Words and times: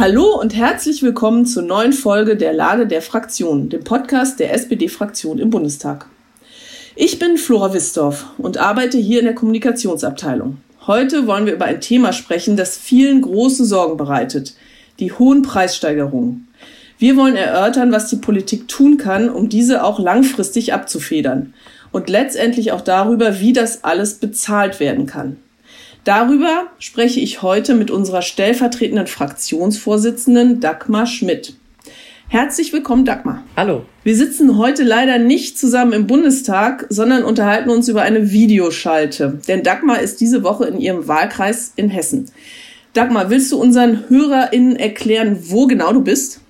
Hallo 0.00 0.40
und 0.40 0.56
herzlich 0.56 1.02
willkommen 1.02 1.44
zur 1.44 1.62
neuen 1.62 1.92
Folge 1.92 2.34
der 2.34 2.54
Lage 2.54 2.86
der 2.86 3.02
Fraktionen, 3.02 3.68
dem 3.68 3.84
Podcast 3.84 4.40
der 4.40 4.54
SPD-Fraktion 4.54 5.38
im 5.38 5.50
Bundestag. 5.50 6.06
Ich 6.96 7.18
bin 7.18 7.36
Flora 7.36 7.74
Wistorf 7.74 8.24
und 8.38 8.56
arbeite 8.56 8.96
hier 8.96 9.18
in 9.18 9.26
der 9.26 9.34
Kommunikationsabteilung. 9.34 10.56
Heute 10.86 11.26
wollen 11.26 11.44
wir 11.44 11.52
über 11.52 11.66
ein 11.66 11.82
Thema 11.82 12.14
sprechen, 12.14 12.56
das 12.56 12.78
vielen 12.78 13.20
große 13.20 13.66
Sorgen 13.66 13.98
bereitet, 13.98 14.54
die 15.00 15.12
hohen 15.12 15.42
Preissteigerungen. 15.42 16.48
Wir 16.96 17.18
wollen 17.18 17.36
erörtern, 17.36 17.92
was 17.92 18.08
die 18.08 18.16
Politik 18.16 18.68
tun 18.68 18.96
kann, 18.96 19.28
um 19.28 19.50
diese 19.50 19.84
auch 19.84 19.98
langfristig 19.98 20.72
abzufedern 20.72 21.52
und 21.92 22.08
letztendlich 22.08 22.72
auch 22.72 22.80
darüber, 22.80 23.40
wie 23.40 23.52
das 23.52 23.84
alles 23.84 24.14
bezahlt 24.14 24.80
werden 24.80 25.04
kann. 25.04 25.36
Darüber 26.04 26.68
spreche 26.78 27.20
ich 27.20 27.42
heute 27.42 27.74
mit 27.74 27.90
unserer 27.90 28.22
stellvertretenden 28.22 29.06
Fraktionsvorsitzenden 29.06 30.60
Dagmar 30.60 31.06
Schmidt. 31.06 31.56
Herzlich 32.28 32.72
willkommen, 32.72 33.04
Dagmar. 33.04 33.44
Hallo. 33.56 33.84
Wir 34.02 34.16
sitzen 34.16 34.56
heute 34.56 34.82
leider 34.82 35.18
nicht 35.18 35.58
zusammen 35.58 35.92
im 35.92 36.06
Bundestag, 36.06 36.86
sondern 36.88 37.24
unterhalten 37.24 37.68
uns 37.68 37.88
über 37.88 38.02
eine 38.02 38.30
Videoschalte. 38.30 39.40
Denn 39.46 39.62
Dagmar 39.62 40.00
ist 40.00 40.20
diese 40.22 40.42
Woche 40.42 40.64
in 40.66 40.80
ihrem 40.80 41.06
Wahlkreis 41.06 41.72
in 41.76 41.90
Hessen. 41.90 42.30
Dagmar, 42.94 43.28
willst 43.28 43.52
du 43.52 43.60
unseren 43.60 44.08
HörerInnen 44.08 44.76
erklären, 44.76 45.38
wo 45.48 45.66
genau 45.66 45.92
du 45.92 46.02
bist? 46.02 46.40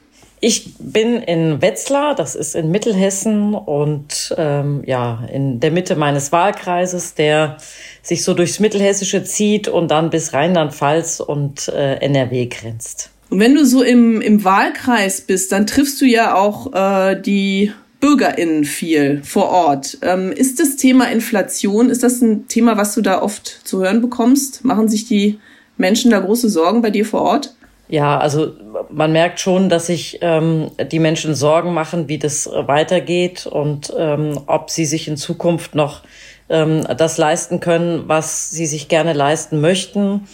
Ich 0.43 0.75
bin 0.79 1.17
in 1.17 1.61
Wetzlar, 1.61 2.15
das 2.15 2.35
ist 2.35 2.55
in 2.55 2.71
Mittelhessen 2.71 3.55
und 3.55 4.35
ähm, 4.39 4.83
ja, 4.87 5.23
in 5.31 5.61
der 5.61 5.71
Mitte 5.71 5.97
meines 5.97 6.33
Wahlkreises, 6.33 7.13
der 7.13 7.59
sich 8.03 8.25
so 8.25 8.33
durchs 8.33 8.59
Mittelhessische 8.59 9.23
zieht 9.23 9.69
und 9.69 9.91
dann 9.91 10.09
bis 10.09 10.33
Rheinland-Pfalz 10.33 11.21
und 11.21 11.69
äh, 11.69 11.97
NRW 11.97 12.47
grenzt. 12.47 13.11
Und 13.29 13.39
wenn 13.39 13.55
du 13.55 13.67
so 13.67 13.83
im, 13.83 14.23
im 14.23 14.43
Wahlkreis 14.43 15.21
bist, 15.21 15.53
dann 15.53 15.67
triffst 15.67 16.01
du 16.01 16.07
ja 16.07 16.35
auch 16.35 16.73
äh, 16.73 17.21
die 17.21 17.73
BürgerInnen 18.01 18.65
viel 18.65 19.23
vor 19.23 19.51
Ort. 19.51 19.99
Ähm, 20.01 20.33
ist 20.33 20.59
das 20.59 20.77
Thema 20.77 21.11
Inflation, 21.11 21.91
ist 21.91 22.03
das 22.03 22.23
ein 22.23 22.49
Thema, 22.49 22.79
was 22.79 22.95
du 22.95 23.03
da 23.03 23.21
oft 23.21 23.61
zu 23.69 23.81
hören 23.81 24.01
bekommst? 24.01 24.65
Machen 24.65 24.89
sich 24.89 25.07
die 25.07 25.39
Menschen 25.77 26.11
da 26.11 26.19
große 26.19 26.49
Sorgen 26.49 26.81
bei 26.81 26.91
dir 26.91 27.05
vor 27.05 27.21
Ort? 27.21 27.55
Ja, 27.91 28.19
also 28.19 28.53
man 28.89 29.11
merkt 29.11 29.41
schon, 29.41 29.69
dass 29.69 29.87
sich 29.87 30.19
ähm, 30.21 30.71
die 30.93 31.01
Menschen 31.01 31.35
Sorgen 31.35 31.75
machen, 31.75 32.09
wie 32.09 32.19
das 32.19 32.49
weitergeht 32.49 33.47
und 33.47 33.93
ähm, 33.99 34.39
ob 34.47 34.71
sie 34.71 34.85
sich 34.85 35.09
in 35.09 35.17
Zukunft 35.17 35.75
noch 35.75 36.03
ähm, 36.49 36.87
das 36.97 37.19
leisten 37.19 37.59
können, 37.59 38.05
was 38.07 38.51
sie 38.51 38.67
sich 38.67 38.87
gerne 38.87 39.13
leisten 39.13 39.61
möchten. 39.61 40.29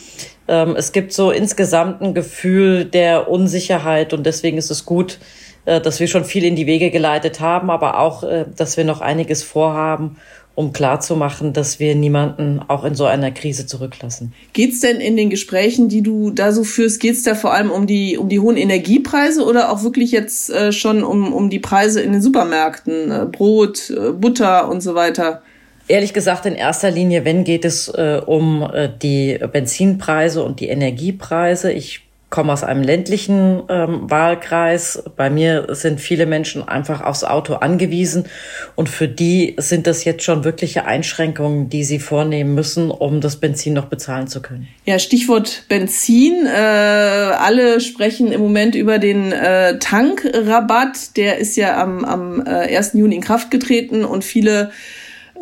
Ähm, 0.49 0.77
es 0.77 0.93
gibt 0.93 1.15
so 1.15 1.31
insgesamt 1.31 2.03
ein 2.03 2.13
Gefühl 2.13 2.85
der 2.85 3.31
Unsicherheit 3.31 4.13
und 4.13 4.27
deswegen 4.27 4.59
ist 4.59 4.71
es 4.71 4.85
gut, 4.85 5.19
äh, 5.65 5.81
dass 5.81 5.99
wir 5.99 6.09
schon 6.09 6.27
viel 6.27 6.45
in 6.45 6.57
die 6.57 6.67
Wege 6.67 6.91
geleitet 6.91 7.41
haben, 7.41 7.71
aber 7.71 7.99
auch, 7.99 8.23
äh, 8.23 8.45
dass 8.55 8.77
wir 8.77 8.85
noch 8.85 9.01
einiges 9.01 9.43
vorhaben 9.43 10.19
um 10.57 10.73
klarzumachen, 10.73 11.53
dass 11.53 11.79
wir 11.79 11.95
niemanden 11.95 12.61
auch 12.67 12.85
in 12.85 12.95
so 12.95 13.05
einer 13.05 13.31
Krise 13.31 13.67
zurücklassen. 13.67 14.33
Geht's 14.55 14.81
denn 14.81 15.01
in 15.01 15.15
den 15.15 15.29
Gesprächen, 15.29 15.91
die 15.91 16.03
du 16.03 16.31
da 16.31 16.51
so 16.51 16.65
führst, 16.65 16.99
geht's 16.99 17.23
da 17.23 17.35
vor 17.35 17.53
allem 17.53 17.71
um 17.71 17.87
die, 17.87 18.17
um 18.17 18.31
die 18.31 18.41
hohen 18.41 18.57
Energiepreise 18.57 19.45
oder 19.45 19.71
auch 19.71 19.83
wirklich 19.83 20.13
jetzt 20.13 20.49
äh, 20.49 20.73
schon 20.73 21.05
um, 21.05 21.35
um 21.35 21.51
die 21.51 21.59
Preise 21.59 22.01
in 22.01 22.13
den 22.13 22.23
Supermärkten? 22.23 23.11
Äh, 23.11 23.27
Brot, 23.31 23.91
äh, 23.91 24.13
Butter 24.13 24.71
und 24.71 24.81
so 24.81 24.95
weiter? 24.95 25.43
Ehrlich 25.89 26.15
gesagt, 26.15 26.47
in 26.47 26.55
erster 26.55 26.91
Linie, 26.91 27.27
wenn 27.27 27.45
geht 27.45 27.67
es 27.67 27.89
äh, 27.89 28.23
um 28.25 28.63
äh, 28.63 28.89
die 28.89 29.39
Benzinpreise 29.53 30.43
und 30.43 30.61
die 30.61 30.69
Energiepreise. 30.69 31.71
Ich 31.71 32.06
komme 32.29 32.53
aus 32.53 32.65
einem 32.65 32.83
ländlichen 32.83 33.63
ähm, 33.69 34.11
Wahlkreis. 34.11 35.03
Bei 35.17 35.31
mir 35.31 35.69
sind 35.71 36.01
viele 36.01 36.27
Menschen 36.27 36.67
einfach 36.67 37.01
aufs 37.01 37.23
Auto 37.23 37.55
angewiesen 37.55 38.27
und 38.75 38.89
für 38.89 39.07
die 39.07 39.55
sind 39.59 39.87
das 39.87 40.05
jetzt 40.05 40.25
schon 40.25 40.43
wirkliche 40.43 40.85
Einschränkungen, 40.87 41.69
die 41.71 41.85
sie 41.85 42.01
vornehmen 42.01 42.55
müssen, 42.55 42.91
um 42.91 43.21
das 43.21 43.37
Benzin 43.37 43.75
noch 43.75 43.87
bezahlen 43.87 44.27
zu 44.27 44.43
können. 44.43 44.67
Ja, 44.85 44.99
Stichwort 44.99 45.65
Benzin. 45.69 46.47
Äh, 46.47 46.59
alle 46.59 47.81
sprechen 47.81 48.33
im 48.33 48.41
Moment 48.41 48.75
über 48.75 48.99
den 48.99 49.31
äh, 49.31 49.79
Tankrabatt. 49.79 51.17
Der 51.17 51.39
ist 51.39 51.57
ja 51.57 51.81
am, 51.81 52.05
am 52.05 52.45
äh, 52.45 52.77
1. 52.77 52.95
Juni 52.95 53.15
in 53.15 53.23
Kraft 53.23 53.53
getreten 53.53 54.05
und 54.05 54.25
viele 54.25 54.73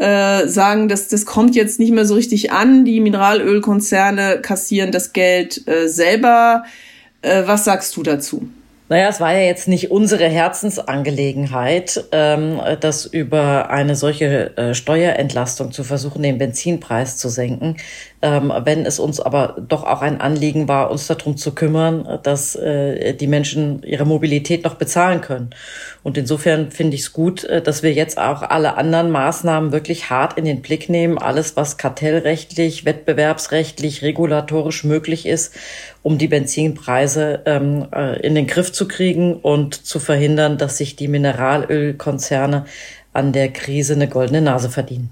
äh, 0.00 0.48
sagen, 0.48 0.88
dass 0.88 1.08
das 1.08 1.26
kommt 1.26 1.54
jetzt 1.54 1.78
nicht 1.78 1.92
mehr 1.92 2.04
so 2.04 2.14
richtig 2.14 2.52
an. 2.52 2.84
Die 2.84 3.00
Mineralölkonzerne 3.00 4.40
kassieren 4.40 4.92
das 4.92 5.12
Geld 5.12 5.66
äh, 5.68 5.88
selber. 5.88 6.64
Äh, 7.22 7.42
was 7.46 7.64
sagst 7.64 7.96
du 7.96 8.02
dazu? 8.02 8.48
Naja, 8.90 9.08
es 9.08 9.18
war 9.18 9.32
ja 9.32 9.40
jetzt 9.40 9.66
nicht 9.66 9.90
unsere 9.90 10.28
Herzensangelegenheit, 10.28 12.04
ähm, 12.12 12.60
das 12.80 13.06
über 13.06 13.70
eine 13.70 13.96
solche 13.96 14.56
äh, 14.58 14.74
Steuerentlastung 14.74 15.72
zu 15.72 15.84
versuchen, 15.84 16.22
den 16.22 16.36
Benzinpreis 16.36 17.16
zu 17.16 17.30
senken. 17.30 17.78
Ähm, 18.24 18.50
wenn 18.64 18.86
es 18.86 18.98
uns 18.98 19.20
aber 19.20 19.54
doch 19.68 19.84
auch 19.84 20.00
ein 20.00 20.18
Anliegen 20.18 20.66
war, 20.66 20.90
uns 20.90 21.06
darum 21.06 21.36
zu 21.36 21.54
kümmern, 21.54 22.20
dass 22.22 22.56
äh, 22.56 23.12
die 23.12 23.26
Menschen 23.26 23.82
ihre 23.82 24.06
Mobilität 24.06 24.64
noch 24.64 24.76
bezahlen 24.76 25.20
können. 25.20 25.50
Und 26.02 26.16
insofern 26.16 26.70
finde 26.70 26.94
ich 26.94 27.02
es 27.02 27.12
gut, 27.12 27.44
äh, 27.44 27.60
dass 27.60 27.82
wir 27.82 27.92
jetzt 27.92 28.16
auch 28.16 28.40
alle 28.40 28.78
anderen 28.78 29.10
Maßnahmen 29.10 29.72
wirklich 29.72 30.08
hart 30.08 30.38
in 30.38 30.46
den 30.46 30.62
Blick 30.62 30.88
nehmen. 30.88 31.18
Alles, 31.18 31.54
was 31.58 31.76
kartellrechtlich, 31.76 32.86
wettbewerbsrechtlich, 32.86 34.00
regulatorisch 34.00 34.84
möglich 34.84 35.26
ist, 35.26 35.54
um 36.02 36.16
die 36.16 36.28
Benzinpreise 36.28 37.42
ähm, 37.44 37.88
äh, 37.94 38.20
in 38.20 38.34
den 38.34 38.46
Griff 38.46 38.72
zu 38.72 38.88
kriegen 38.88 39.34
und 39.34 39.74
zu 39.74 40.00
verhindern, 40.00 40.56
dass 40.56 40.78
sich 40.78 40.96
die 40.96 41.08
Mineralölkonzerne 41.08 42.64
an 43.12 43.32
der 43.32 43.52
Krise 43.52 43.92
eine 43.92 44.08
goldene 44.08 44.40
Nase 44.40 44.70
verdienen. 44.70 45.10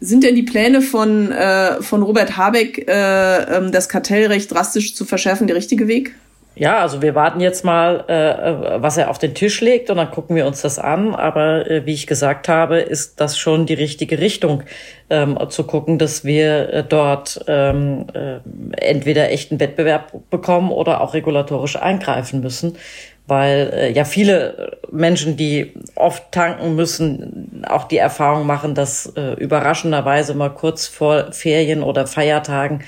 Sind 0.00 0.24
denn 0.24 0.34
die 0.34 0.42
Pläne 0.42 0.80
von, 0.80 1.30
äh, 1.30 1.82
von 1.82 2.02
Robert 2.02 2.36
Habeck, 2.36 2.88
äh, 2.88 3.56
ähm, 3.56 3.70
das 3.70 3.88
Kartellrecht 3.88 4.50
drastisch 4.50 4.94
zu 4.94 5.04
verschärfen, 5.04 5.46
der 5.46 5.56
richtige 5.56 5.88
Weg? 5.88 6.14
Ja, 6.56 6.78
also 6.78 7.00
wir 7.00 7.14
warten 7.14 7.40
jetzt 7.40 7.64
mal, 7.64 8.04
äh, 8.08 8.82
was 8.82 8.96
er 8.96 9.08
auf 9.08 9.18
den 9.18 9.34
Tisch 9.34 9.60
legt 9.60 9.88
und 9.88 9.98
dann 9.98 10.10
gucken 10.10 10.36
wir 10.36 10.46
uns 10.46 10.62
das 10.62 10.78
an. 10.78 11.14
Aber 11.14 11.70
äh, 11.70 11.86
wie 11.86 11.94
ich 11.94 12.06
gesagt 12.06 12.48
habe, 12.48 12.80
ist 12.80 13.20
das 13.20 13.38
schon 13.38 13.66
die 13.66 13.74
richtige 13.74 14.18
Richtung, 14.18 14.64
ähm, 15.10 15.38
zu 15.48 15.64
gucken, 15.64 15.98
dass 15.98 16.24
wir 16.24 16.72
äh, 16.72 16.84
dort 16.88 17.44
ähm, 17.46 18.06
äh, 18.14 18.40
entweder 18.76 19.30
echten 19.30 19.58
Wettbewerb 19.58 20.12
bekommen 20.30 20.70
oder 20.70 21.00
auch 21.00 21.14
regulatorisch 21.14 21.76
eingreifen 21.76 22.40
müssen. 22.40 22.76
Weil 23.26 23.70
äh, 23.72 23.92
ja 23.92 24.04
viele 24.04 24.78
Menschen, 24.90 25.36
die 25.36 25.74
oft 25.94 26.32
tanken 26.32 26.74
müssen, 26.74 27.64
auch 27.68 27.84
die 27.84 27.98
Erfahrung 27.98 28.46
machen, 28.46 28.74
dass 28.74 29.12
äh, 29.16 29.34
überraschenderweise 29.34 30.34
mal 30.34 30.50
kurz 30.50 30.86
vor 30.86 31.32
Ferien 31.32 31.82
oder 31.82 32.06
Feiertagen 32.06 32.82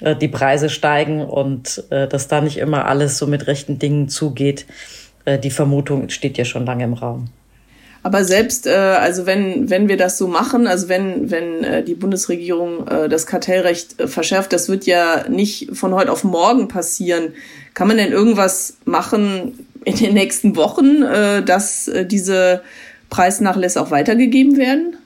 äh, 0.00 0.14
die 0.14 0.28
Preise 0.28 0.68
steigen 0.68 1.22
und 1.22 1.84
äh, 1.90 2.06
dass 2.08 2.28
da 2.28 2.40
nicht 2.40 2.58
immer 2.58 2.86
alles 2.86 3.18
so 3.18 3.26
mit 3.26 3.46
rechten 3.46 3.78
Dingen 3.78 4.08
zugeht. 4.08 4.66
Äh, 5.24 5.38
die 5.38 5.50
Vermutung 5.50 6.08
steht 6.10 6.36
ja 6.36 6.44
schon 6.44 6.66
lange 6.66 6.84
im 6.84 6.92
Raum. 6.92 7.28
Aber 8.06 8.24
selbst, 8.24 8.68
äh, 8.68 8.70
also 8.70 9.26
wenn, 9.26 9.68
wenn 9.68 9.88
wir 9.88 9.96
das 9.96 10.16
so 10.16 10.28
machen, 10.28 10.68
also 10.68 10.88
wenn, 10.88 11.28
wenn 11.28 11.64
äh, 11.64 11.82
die 11.82 11.94
Bundesregierung 11.94 12.86
äh, 12.86 13.08
das 13.08 13.26
Kartellrecht 13.26 13.98
äh, 13.98 14.06
verschärft, 14.06 14.52
das 14.52 14.68
wird 14.68 14.86
ja 14.86 15.28
nicht 15.28 15.70
von 15.72 15.92
heute 15.92 16.12
auf 16.12 16.22
morgen 16.22 16.68
passieren. 16.68 17.34
Kann 17.74 17.88
man 17.88 17.96
denn 17.96 18.12
irgendwas 18.12 18.76
machen 18.84 19.65
in 19.86 19.96
den 19.96 20.14
nächsten 20.14 20.56
Wochen, 20.56 21.02
äh, 21.02 21.42
dass 21.42 21.88
äh, 21.88 22.04
diese 22.04 22.62
Preisnachlässe 23.08 23.80
auch 23.80 23.90
weitergegeben 23.90 24.58
werden? 24.58 24.96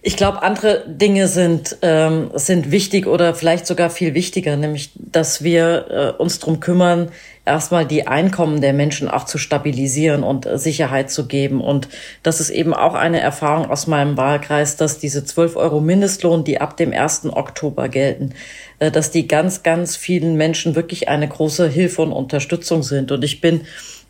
Ich 0.00 0.16
glaube, 0.16 0.42
andere 0.42 0.84
Dinge 0.86 1.28
sind, 1.28 1.76
ähm, 1.82 2.30
sind 2.34 2.70
wichtig 2.70 3.06
oder 3.06 3.34
vielleicht 3.34 3.66
sogar 3.66 3.90
viel 3.90 4.14
wichtiger, 4.14 4.56
nämlich, 4.56 4.92
dass 4.94 5.42
wir 5.42 6.14
äh, 6.16 6.22
uns 6.22 6.38
drum 6.38 6.60
kümmern, 6.60 7.10
erstmal 7.44 7.84
die 7.84 8.06
Einkommen 8.06 8.60
der 8.60 8.72
Menschen 8.72 9.08
auch 9.08 9.24
zu 9.24 9.38
stabilisieren 9.38 10.22
und 10.22 10.46
äh, 10.46 10.56
Sicherheit 10.56 11.10
zu 11.10 11.26
geben. 11.26 11.60
Und 11.60 11.88
das 12.22 12.40
ist 12.40 12.50
eben 12.50 12.72
auch 12.72 12.94
eine 12.94 13.20
Erfahrung 13.20 13.68
aus 13.70 13.86
meinem 13.86 14.16
Wahlkreis, 14.16 14.76
dass 14.76 14.98
diese 14.98 15.24
12 15.24 15.56
Euro 15.56 15.80
Mindestlohn, 15.80 16.44
die 16.44 16.60
ab 16.60 16.76
dem 16.76 16.92
1. 16.92 17.26
Oktober 17.32 17.88
gelten, 17.88 18.34
äh, 18.78 18.90
dass 18.90 19.10
die 19.10 19.26
ganz, 19.26 19.62
ganz 19.62 19.96
vielen 19.96 20.36
Menschen 20.36 20.76
wirklich 20.76 21.08
eine 21.08 21.26
große 21.26 21.68
Hilfe 21.68 22.02
und 22.02 22.12
Unterstützung 22.12 22.82
sind. 22.82 23.10
Und 23.10 23.24
ich 23.24 23.40
bin 23.40 23.62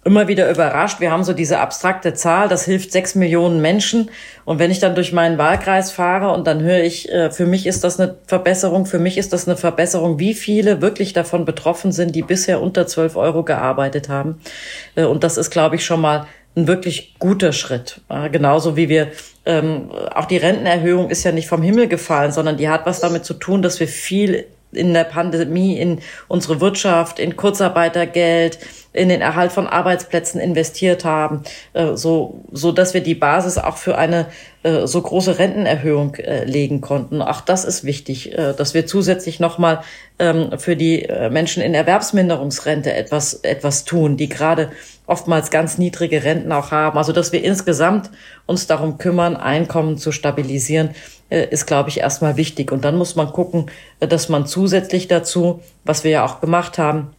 immer 0.04 0.28
wieder 0.28 0.50
überrascht. 0.50 1.00
Wir 1.00 1.10
haben 1.10 1.24
so 1.24 1.32
diese 1.32 1.58
abstrakte 1.58 2.14
Zahl, 2.14 2.48
das 2.48 2.64
hilft 2.64 2.92
sechs 2.92 3.14
Millionen 3.14 3.60
Menschen. 3.60 4.10
Und 4.44 4.58
wenn 4.58 4.70
ich 4.70 4.78
dann 4.78 4.94
durch 4.94 5.12
meinen 5.12 5.38
Wahlkreis 5.38 5.90
fahre 5.90 6.32
und 6.32 6.46
dann 6.46 6.62
höre 6.62 6.82
ich, 6.82 7.10
äh, 7.10 7.30
für 7.30 7.46
mich 7.46 7.66
ist 7.66 7.84
das 7.84 8.00
eine 8.00 8.16
Verbesserung, 8.26 8.86
für 8.86 8.98
mich 8.98 9.18
ist 9.18 9.32
das 9.32 9.46
eine 9.46 9.56
Verbesserung, 9.56 10.18
wie 10.18 10.34
viele 10.34 10.80
wirklich 10.80 11.12
davon 11.12 11.44
betroffen 11.44 11.92
sind, 11.92 12.14
die 12.14 12.22
bisher 12.22 12.62
unter 12.62 12.86
zwölf 12.86 13.16
Euro 13.16 13.42
gearbeitet 13.42 14.08
haben. 14.08 14.40
Äh, 14.94 15.04
und 15.04 15.24
das 15.24 15.36
ist, 15.36 15.50
glaube 15.50 15.76
ich, 15.76 15.84
schon 15.84 16.00
mal 16.00 16.26
ein 16.56 16.66
wirklich 16.66 17.14
guter 17.18 17.52
Schritt. 17.52 18.00
Genauso 18.32 18.76
wie 18.76 18.88
wir, 18.88 19.08
ähm, 19.46 19.90
auch 20.12 20.24
die 20.24 20.38
Rentenerhöhung 20.38 21.08
ist 21.08 21.22
ja 21.22 21.30
nicht 21.30 21.46
vom 21.46 21.62
Himmel 21.62 21.86
gefallen, 21.86 22.32
sondern 22.32 22.56
die 22.56 22.68
hat 22.68 22.84
was 22.84 22.98
damit 23.00 23.24
zu 23.24 23.34
tun, 23.34 23.62
dass 23.62 23.78
wir 23.78 23.86
viel 23.86 24.46
in 24.72 24.92
der 24.92 25.04
Pandemie 25.04 25.78
in 25.78 26.00
unsere 26.28 26.60
Wirtschaft, 26.60 27.18
in 27.18 27.36
Kurzarbeitergeld, 27.36 28.58
in 28.92 29.08
den 29.08 29.20
Erhalt 29.20 29.52
von 29.52 29.66
Arbeitsplätzen 29.66 30.40
investiert 30.40 31.04
haben, 31.04 31.42
äh, 31.72 31.94
so, 31.94 32.44
so 32.52 32.72
dass 32.72 32.94
wir 32.94 33.02
die 33.02 33.14
Basis 33.14 33.58
auch 33.58 33.76
für 33.76 33.96
eine 33.96 34.26
äh, 34.62 34.86
so 34.86 35.00
große 35.00 35.38
Rentenerhöhung 35.38 36.14
äh, 36.16 36.44
legen 36.44 36.80
konnten. 36.80 37.22
Auch 37.22 37.40
das 37.40 37.64
ist 37.64 37.84
wichtig, 37.84 38.34
dass 38.56 38.74
wir 38.74 38.86
zusätzlich 38.86 39.40
nochmal 39.40 39.82
ähm, 40.18 40.58
für 40.58 40.76
die 40.76 41.08
Menschen 41.30 41.62
in 41.62 41.74
Erwerbsminderungsrente 41.74 42.92
etwas, 42.92 43.34
etwas 43.34 43.84
tun, 43.84 44.16
die 44.16 44.28
gerade 44.28 44.70
oftmals 45.06 45.50
ganz 45.50 45.78
niedrige 45.78 46.24
Renten 46.24 46.52
auch 46.52 46.70
haben. 46.70 46.98
Also, 46.98 47.12
dass 47.12 47.32
wir 47.32 47.42
insgesamt 47.42 48.10
uns 48.46 48.66
darum 48.66 48.98
kümmern, 48.98 49.36
Einkommen 49.36 49.96
zu 49.96 50.12
stabilisieren, 50.12 50.90
ist, 51.28 51.66
glaube 51.66 51.90
ich, 51.90 52.00
erstmal 52.00 52.36
wichtig. 52.36 52.72
Und 52.72 52.84
dann 52.84 52.96
muss 52.96 53.16
man 53.16 53.32
gucken, 53.32 53.66
dass 54.00 54.28
man 54.28 54.46
zusätzlich 54.46 55.08
dazu, 55.08 55.60
was 55.84 56.04
wir 56.04 56.10
ja 56.10 56.24
auch 56.24 56.40
gemacht 56.40 56.78
haben, 56.78 57.10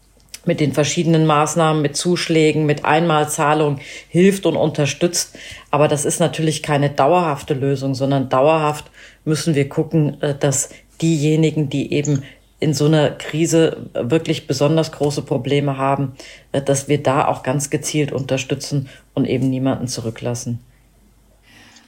mit 0.46 0.60
den 0.60 0.74
verschiedenen 0.74 1.26
Maßnahmen, 1.26 1.82
mit 1.82 1.96
Zuschlägen, 1.96 2.66
mit 2.66 2.86
Einmalzahlung 2.86 3.80
hilft 4.08 4.46
und 4.46 4.56
unterstützt. 4.56 5.38
Aber 5.70 5.88
das 5.88 6.06
ist 6.06 6.20
natürlich 6.20 6.64
keine 6.64 6.90
dauerhafte 6.90 7.54
Lösung, 7.54 7.94
sondern 7.94 8.30
dauerhaft 8.30 8.86
müssen 9.26 9.56
wir 9.56 9.70
gucken, 9.70 10.22
äh, 10.22 10.36
dass 10.36 10.70
diejenigen, 11.02 11.70
die 11.70 11.94
eben 11.94 12.24
in 12.60 12.74
so 12.74 12.86
einer 12.86 13.12
Krise 13.12 13.90
wirklich 13.94 14.48
besonders 14.48 14.92
große 14.92 15.22
Probleme 15.22 15.78
haben, 15.78 16.14
äh, 16.52 16.62
dass 16.62 16.88
wir 16.88 17.02
da 17.02 17.28
auch 17.28 17.44
ganz 17.44 17.70
gezielt 17.70 18.12
unterstützen 18.12 18.90
und 19.14 19.26
eben 19.26 19.50
niemanden 19.50 19.88
zurücklassen. 19.88 20.60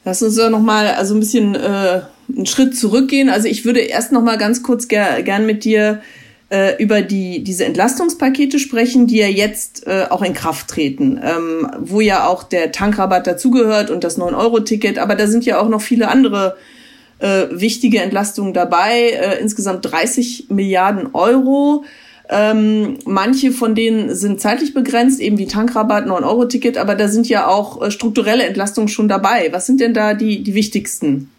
Lass 0.03 0.21
uns 0.24 0.36
doch 0.36 0.50
noch 0.50 0.62
mal 0.62 0.88
also 0.88 1.13
ein 1.13 1.19
bisschen 1.19 1.56
äh, 1.56 2.01
einen 2.36 2.45
Schritt 2.45 2.75
zurückgehen. 2.75 3.30
Also 3.30 3.48
ich 3.48 3.65
würde 3.65 3.81
erst 3.81 4.12
noch 4.12 4.24
mal 4.24 4.38
ganz 4.38 4.63
kurz 4.63 4.88
ger 4.88 5.21
gern 5.21 5.45
mit 5.45 5.63
dir 5.63 6.01
äh, 6.51 6.81
über 6.81 7.01
die, 7.01 7.44
diese 7.44 7.65
Entlastungspakete 7.65 8.59
sprechen, 8.59 9.07
die 9.07 9.18
ja 9.18 9.27
jetzt 9.27 9.88
äh, 9.88 10.06
auch 10.09 10.21
in 10.21 10.33
Kraft 10.33 10.68
treten, 10.68 11.19
ähm, 11.24 11.71
wo 11.80 12.01
ja 12.01 12.27
auch 12.27 12.44
der 12.44 12.71
Tankrabatt 12.71 13.25
dazugehört 13.25 13.89
und 13.89 14.03
das 14.03 14.18
9-Euro-Ticket, 14.18 15.00
aber 15.00 15.15
da 15.15 15.27
sind 15.27 15.45
ja 15.45 15.59
auch 15.59 15.69
noch 15.69 15.81
viele 15.81 16.09
andere 16.09 16.57
äh, 17.19 17.45
wichtige 17.51 18.01
Entlastungen 18.01 18.54
dabei, 18.54 19.12
äh, 19.12 19.39
insgesamt 19.39 19.89
30 19.89 20.47
Milliarden 20.50 21.13
Euro. 21.13 21.86
Ähm, 22.33 22.98
manche 23.06 23.51
von 23.51 23.75
denen 23.75 24.16
sind 24.16 24.39
zeitlich 24.39 24.74
begrenzt, 24.74 25.19
eben 25.19 25.38
wie 25.38 25.48
Tankrabatt, 25.48 26.06
9-Euro-Ticket, 26.06 26.78
aber 26.78 26.95
da 26.95 27.10
sind 27.10 27.28
ja 27.28 27.48
auch 27.48 27.81
äh, 27.81 27.92
strukturelle 27.92 28.45
Entlastungen 28.45 28.88
schon 28.88 29.10
dabei. 29.10 29.50
Was 29.51 29.66
sind 29.66 29.81
denn 29.81 29.94
da 29.94 30.13
die, 30.13 30.42
die 30.42 30.56
wichtigsten? 30.56 31.30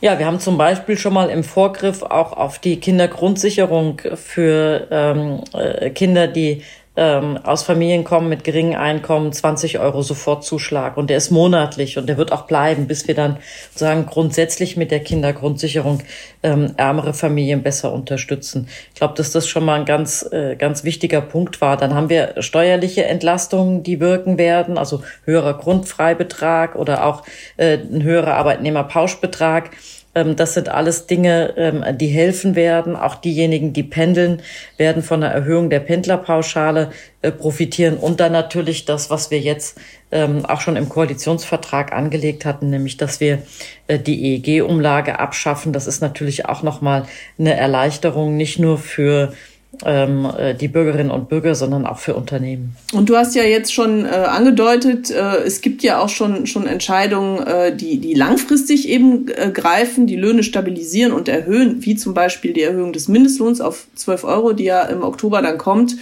Ja, 0.00 0.18
wir 0.18 0.24
haben 0.24 0.40
zum 0.40 0.56
Beispiel 0.56 0.96
schon 0.96 1.12
mal 1.12 1.28
im 1.28 1.44
Vorgriff 1.44 2.02
auch 2.02 2.32
auf 2.32 2.58
die 2.58 2.80
Kindergrundsicherung 2.80 4.00
für 4.14 4.88
ähm, 4.90 5.40
äh, 5.52 5.90
Kinder, 5.90 6.26
die 6.26 6.62
ähm, 6.98 7.38
aus 7.44 7.62
Familien 7.62 8.02
kommen 8.02 8.28
mit 8.28 8.42
geringem 8.42 8.78
Einkommen 8.78 9.32
20 9.32 9.78
Euro 9.78 10.02
Sofortzuschlag 10.02 10.96
und 10.96 11.10
der 11.10 11.16
ist 11.16 11.30
monatlich 11.30 11.96
und 11.96 12.08
der 12.08 12.18
wird 12.18 12.32
auch 12.32 12.42
bleiben, 12.42 12.88
bis 12.88 13.06
wir 13.06 13.14
dann 13.14 13.36
sagen 13.72 14.04
grundsätzlich 14.06 14.76
mit 14.76 14.90
der 14.90 14.98
Kindergrundsicherung 14.98 16.02
ähm, 16.42 16.74
ärmere 16.76 17.14
Familien 17.14 17.62
besser 17.62 17.92
unterstützen. 17.92 18.68
Ich 18.88 18.98
glaube, 18.98 19.14
dass 19.14 19.30
das 19.30 19.46
schon 19.46 19.64
mal 19.64 19.78
ein 19.78 19.84
ganz 19.84 20.28
äh, 20.32 20.56
ganz 20.56 20.82
wichtiger 20.82 21.20
Punkt 21.20 21.60
war. 21.60 21.76
Dann 21.76 21.94
haben 21.94 22.08
wir 22.08 22.34
steuerliche 22.42 23.04
Entlastungen, 23.04 23.84
die 23.84 24.00
wirken 24.00 24.36
werden, 24.36 24.76
also 24.76 25.02
höherer 25.24 25.54
Grundfreibetrag 25.54 26.74
oder 26.74 27.06
auch 27.06 27.22
äh, 27.58 27.78
ein 27.78 28.02
höherer 28.02 28.34
Arbeitnehmerpauschbetrag. 28.34 29.70
Ähm, 30.18 30.36
das 30.36 30.54
sind 30.54 30.68
alles 30.68 31.06
Dinge, 31.06 31.54
ähm, 31.56 31.84
die 31.96 32.08
helfen 32.08 32.56
werden. 32.56 32.96
Auch 32.96 33.14
diejenigen, 33.14 33.72
die 33.72 33.82
pendeln, 33.82 34.42
werden 34.76 35.02
von 35.02 35.20
der 35.20 35.30
Erhöhung 35.30 35.70
der 35.70 35.80
Pendlerpauschale 35.80 36.90
äh, 37.22 37.30
profitieren. 37.30 37.96
Und 37.96 38.20
dann 38.20 38.32
natürlich 38.32 38.84
das, 38.84 39.10
was 39.10 39.30
wir 39.30 39.38
jetzt 39.40 39.78
ähm, 40.10 40.44
auch 40.44 40.60
schon 40.60 40.76
im 40.76 40.88
Koalitionsvertrag 40.88 41.92
angelegt 41.92 42.44
hatten, 42.44 42.70
nämlich, 42.70 42.96
dass 42.96 43.20
wir 43.20 43.42
äh, 43.86 43.98
die 43.98 44.34
EEG-Umlage 44.34 45.18
abschaffen. 45.18 45.72
Das 45.72 45.86
ist 45.86 46.00
natürlich 46.00 46.46
auch 46.46 46.62
nochmal 46.62 47.04
eine 47.38 47.54
Erleichterung, 47.54 48.36
nicht 48.36 48.58
nur 48.58 48.78
für 48.78 49.32
die 49.70 50.68
Bürgerinnen 50.68 51.10
und 51.10 51.28
Bürger, 51.28 51.54
sondern 51.54 51.86
auch 51.86 51.98
für 51.98 52.14
Unternehmen. 52.14 52.74
Und 52.92 53.10
du 53.10 53.16
hast 53.16 53.34
ja 53.34 53.42
jetzt 53.42 53.72
schon 53.72 54.06
äh, 54.06 54.08
angedeutet, 54.08 55.10
äh, 55.10 55.36
es 55.44 55.60
gibt 55.60 55.82
ja 55.82 56.00
auch 56.00 56.08
schon, 56.08 56.46
schon 56.46 56.66
Entscheidungen, 56.66 57.46
äh, 57.46 57.76
die, 57.76 57.98
die 57.98 58.14
langfristig 58.14 58.88
eben 58.88 59.28
äh, 59.28 59.50
greifen, 59.50 60.06
die 60.06 60.16
Löhne 60.16 60.42
stabilisieren 60.42 61.12
und 61.12 61.28
erhöhen, 61.28 61.84
wie 61.84 61.96
zum 61.96 62.14
Beispiel 62.14 62.54
die 62.54 62.62
Erhöhung 62.62 62.94
des 62.94 63.08
Mindestlohns 63.08 63.60
auf 63.60 63.86
12 63.94 64.24
Euro, 64.24 64.52
die 64.54 64.64
ja 64.64 64.82
im 64.82 65.02
Oktober 65.02 65.42
dann 65.42 65.58
kommt. 65.58 65.96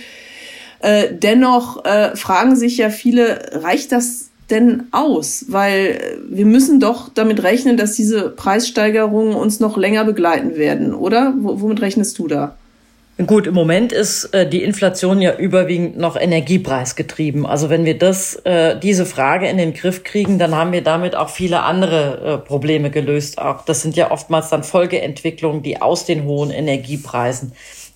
Äh, 0.80 1.08
dennoch 1.12 1.82
fragen 2.14 2.54
sich 2.54 2.76
ja 2.76 2.90
viele, 2.90 3.62
reicht 3.62 3.92
das 3.92 4.28
denn 4.50 4.84
aus? 4.92 5.46
Weil 5.48 6.18
wir 6.28 6.46
müssen 6.46 6.80
doch 6.80 7.08
damit 7.12 7.42
rechnen, 7.42 7.76
dass 7.76 7.94
diese 7.94 8.30
Preissteigerungen 8.30 9.34
uns 9.34 9.58
noch 9.58 9.76
länger 9.76 10.04
begleiten 10.04 10.56
werden, 10.56 10.94
oder? 10.94 11.34
W 11.36 11.60
womit 11.60 11.80
rechnest 11.80 12.18
du 12.18 12.28
da? 12.28 12.56
Gut, 13.24 13.46
im 13.46 13.54
Moment 13.54 13.92
ist 13.92 14.26
äh, 14.34 14.46
die 14.46 14.62
Inflation 14.62 15.22
ja 15.22 15.34
überwiegend 15.38 15.96
noch 15.96 16.16
energiepreisgetrieben. 16.16 17.46
Also 17.46 17.70
wenn 17.70 17.86
wir 17.86 17.96
das, 17.96 18.34
äh, 18.44 18.78
diese 18.78 19.06
Frage 19.06 19.48
in 19.48 19.56
den 19.56 19.72
Griff 19.72 20.04
kriegen, 20.04 20.38
dann 20.38 20.54
haben 20.54 20.72
wir 20.72 20.82
damit 20.82 21.16
auch 21.16 21.30
viele 21.30 21.62
andere 21.62 22.42
äh, 22.42 22.46
Probleme 22.46 22.90
gelöst. 22.90 23.38
Auch 23.38 23.64
das 23.64 23.80
sind 23.80 23.96
ja 23.96 24.10
oftmals 24.10 24.50
dann 24.50 24.62
Folgeentwicklungen, 24.62 25.62
die 25.62 25.80
aus 25.80 26.04
den 26.04 26.24
hohen 26.24 26.50
Energiepreisen 26.50 27.52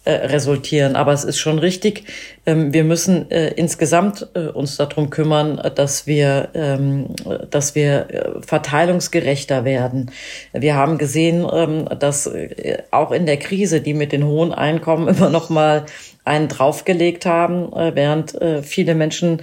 äh, 0.07 0.13
resultieren. 0.13 0.97
Aber 0.97 1.13
es 1.13 1.25
ist 1.25 1.39
schon 1.39 1.59
richtig, 1.59 2.05
ähm, 2.47 2.73
wir 2.73 2.85
müssen 2.85 3.31
äh, 3.31 3.49
insgesamt 3.51 4.29
äh, 4.33 4.47
uns 4.47 4.79
darum 4.79 5.11
kümmern, 5.11 5.61
dass 5.75 6.07
wir, 6.07 6.49
ähm, 6.55 7.09
dass 7.51 7.75
wir 7.75 8.33
verteilungsgerechter 8.41 9.67
werden. 9.67 10.11
Wir 10.55 10.75
haben 10.75 10.97
gesehen, 10.97 11.47
ähm, 11.53 11.87
dass 11.99 12.31
auch 12.91 13.13
in 13.13 13.27
der 13.27 13.37
Krise, 13.37 13.83
die 13.83 13.93
mit 13.93 14.13
den 14.13 14.25
hohen 14.25 14.55
Einkommen 14.55 15.07
immer 15.15 15.29
noch 15.29 15.51
mal 15.51 15.85
einen 16.25 16.49
draufgelegt 16.49 17.27
haben, 17.27 17.71
äh, 17.75 17.95
während 17.95 18.39
viele 18.63 18.95
Menschen 18.95 19.43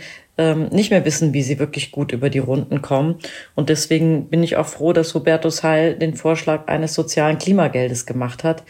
nicht 0.70 0.92
mehr 0.92 1.04
wissen, 1.04 1.34
wie 1.34 1.42
sie 1.42 1.58
wirklich 1.58 1.92
gut 1.92 2.12
über 2.12 2.30
die 2.30 2.38
Runden 2.38 2.84
kommen. 2.84 3.16
Und 3.56 3.70
deswegen 3.70 4.28
bin 4.30 4.44
ich 4.44 4.56
auch 4.56 4.68
froh, 4.68 4.94
dass 4.94 5.16
Hubertus 5.16 5.64
Heil 5.64 5.96
den 5.96 6.14
Vorschlag 6.14 6.68
eines 6.68 6.94
sozialen 6.94 7.40
Klimageldes 7.40 8.06
gemacht 8.06 8.44
hat, 8.44 8.62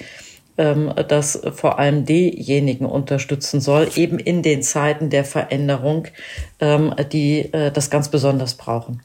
ähm, 0.57 0.94
das 1.07 1.42
vor 1.54 1.80
allem 1.80 2.06
diejenigen 2.06 2.86
unterstützen 2.86 3.62
soll, 3.62 3.89
eben 3.96 4.20
in 4.20 4.41
den 4.41 4.63
Zeiten 4.63 5.10
der 5.10 5.24
Veränderung, 5.25 6.08
ähm, 6.60 6.93
die 7.12 7.53
äh, 7.53 7.72
das 7.72 7.89
ganz 7.89 8.10
besonders 8.10 8.55
brauchen. 8.55 9.01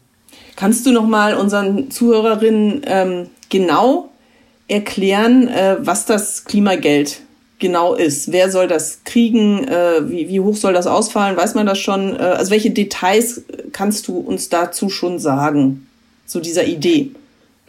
Kannst 0.57 0.87
du 0.87 0.93
noch 0.93 1.07
mal 1.07 1.35
unseren 1.35 1.91
Zuhörerinnen 1.91 2.83
ähm, 2.87 3.31
genau 3.49 4.11
erklären, 4.69 5.49
äh, 5.49 5.77
was 5.81 6.07
das 6.07 6.45
Klimageld 6.45 7.21
genau 7.59 7.95
ist? 7.95 8.33
Wer 8.33 8.51
soll 8.51 8.69
das 8.69 9.01
kriegen? 9.05 9.67
Äh, 9.67 10.11
wie, 10.11 10.29
wie 10.29 10.41
hoch 10.41 10.57
soll 10.57 10.73
das 10.73 10.87
ausfallen? 10.87 11.37
Weiß 11.37 11.55
man 11.55 11.67
das 11.67 11.79
schon? 11.79 12.15
Äh, 12.15 12.23
also 12.23 12.51
welche 12.51 12.71
Details 12.71 13.43
kannst 13.73 14.09
du 14.09 14.19
uns 14.19 14.49
dazu 14.49 14.89
schon 14.89 15.19
sagen 15.19 15.87
zu 16.27 16.41
dieser 16.41 16.65
Idee? 16.65 17.13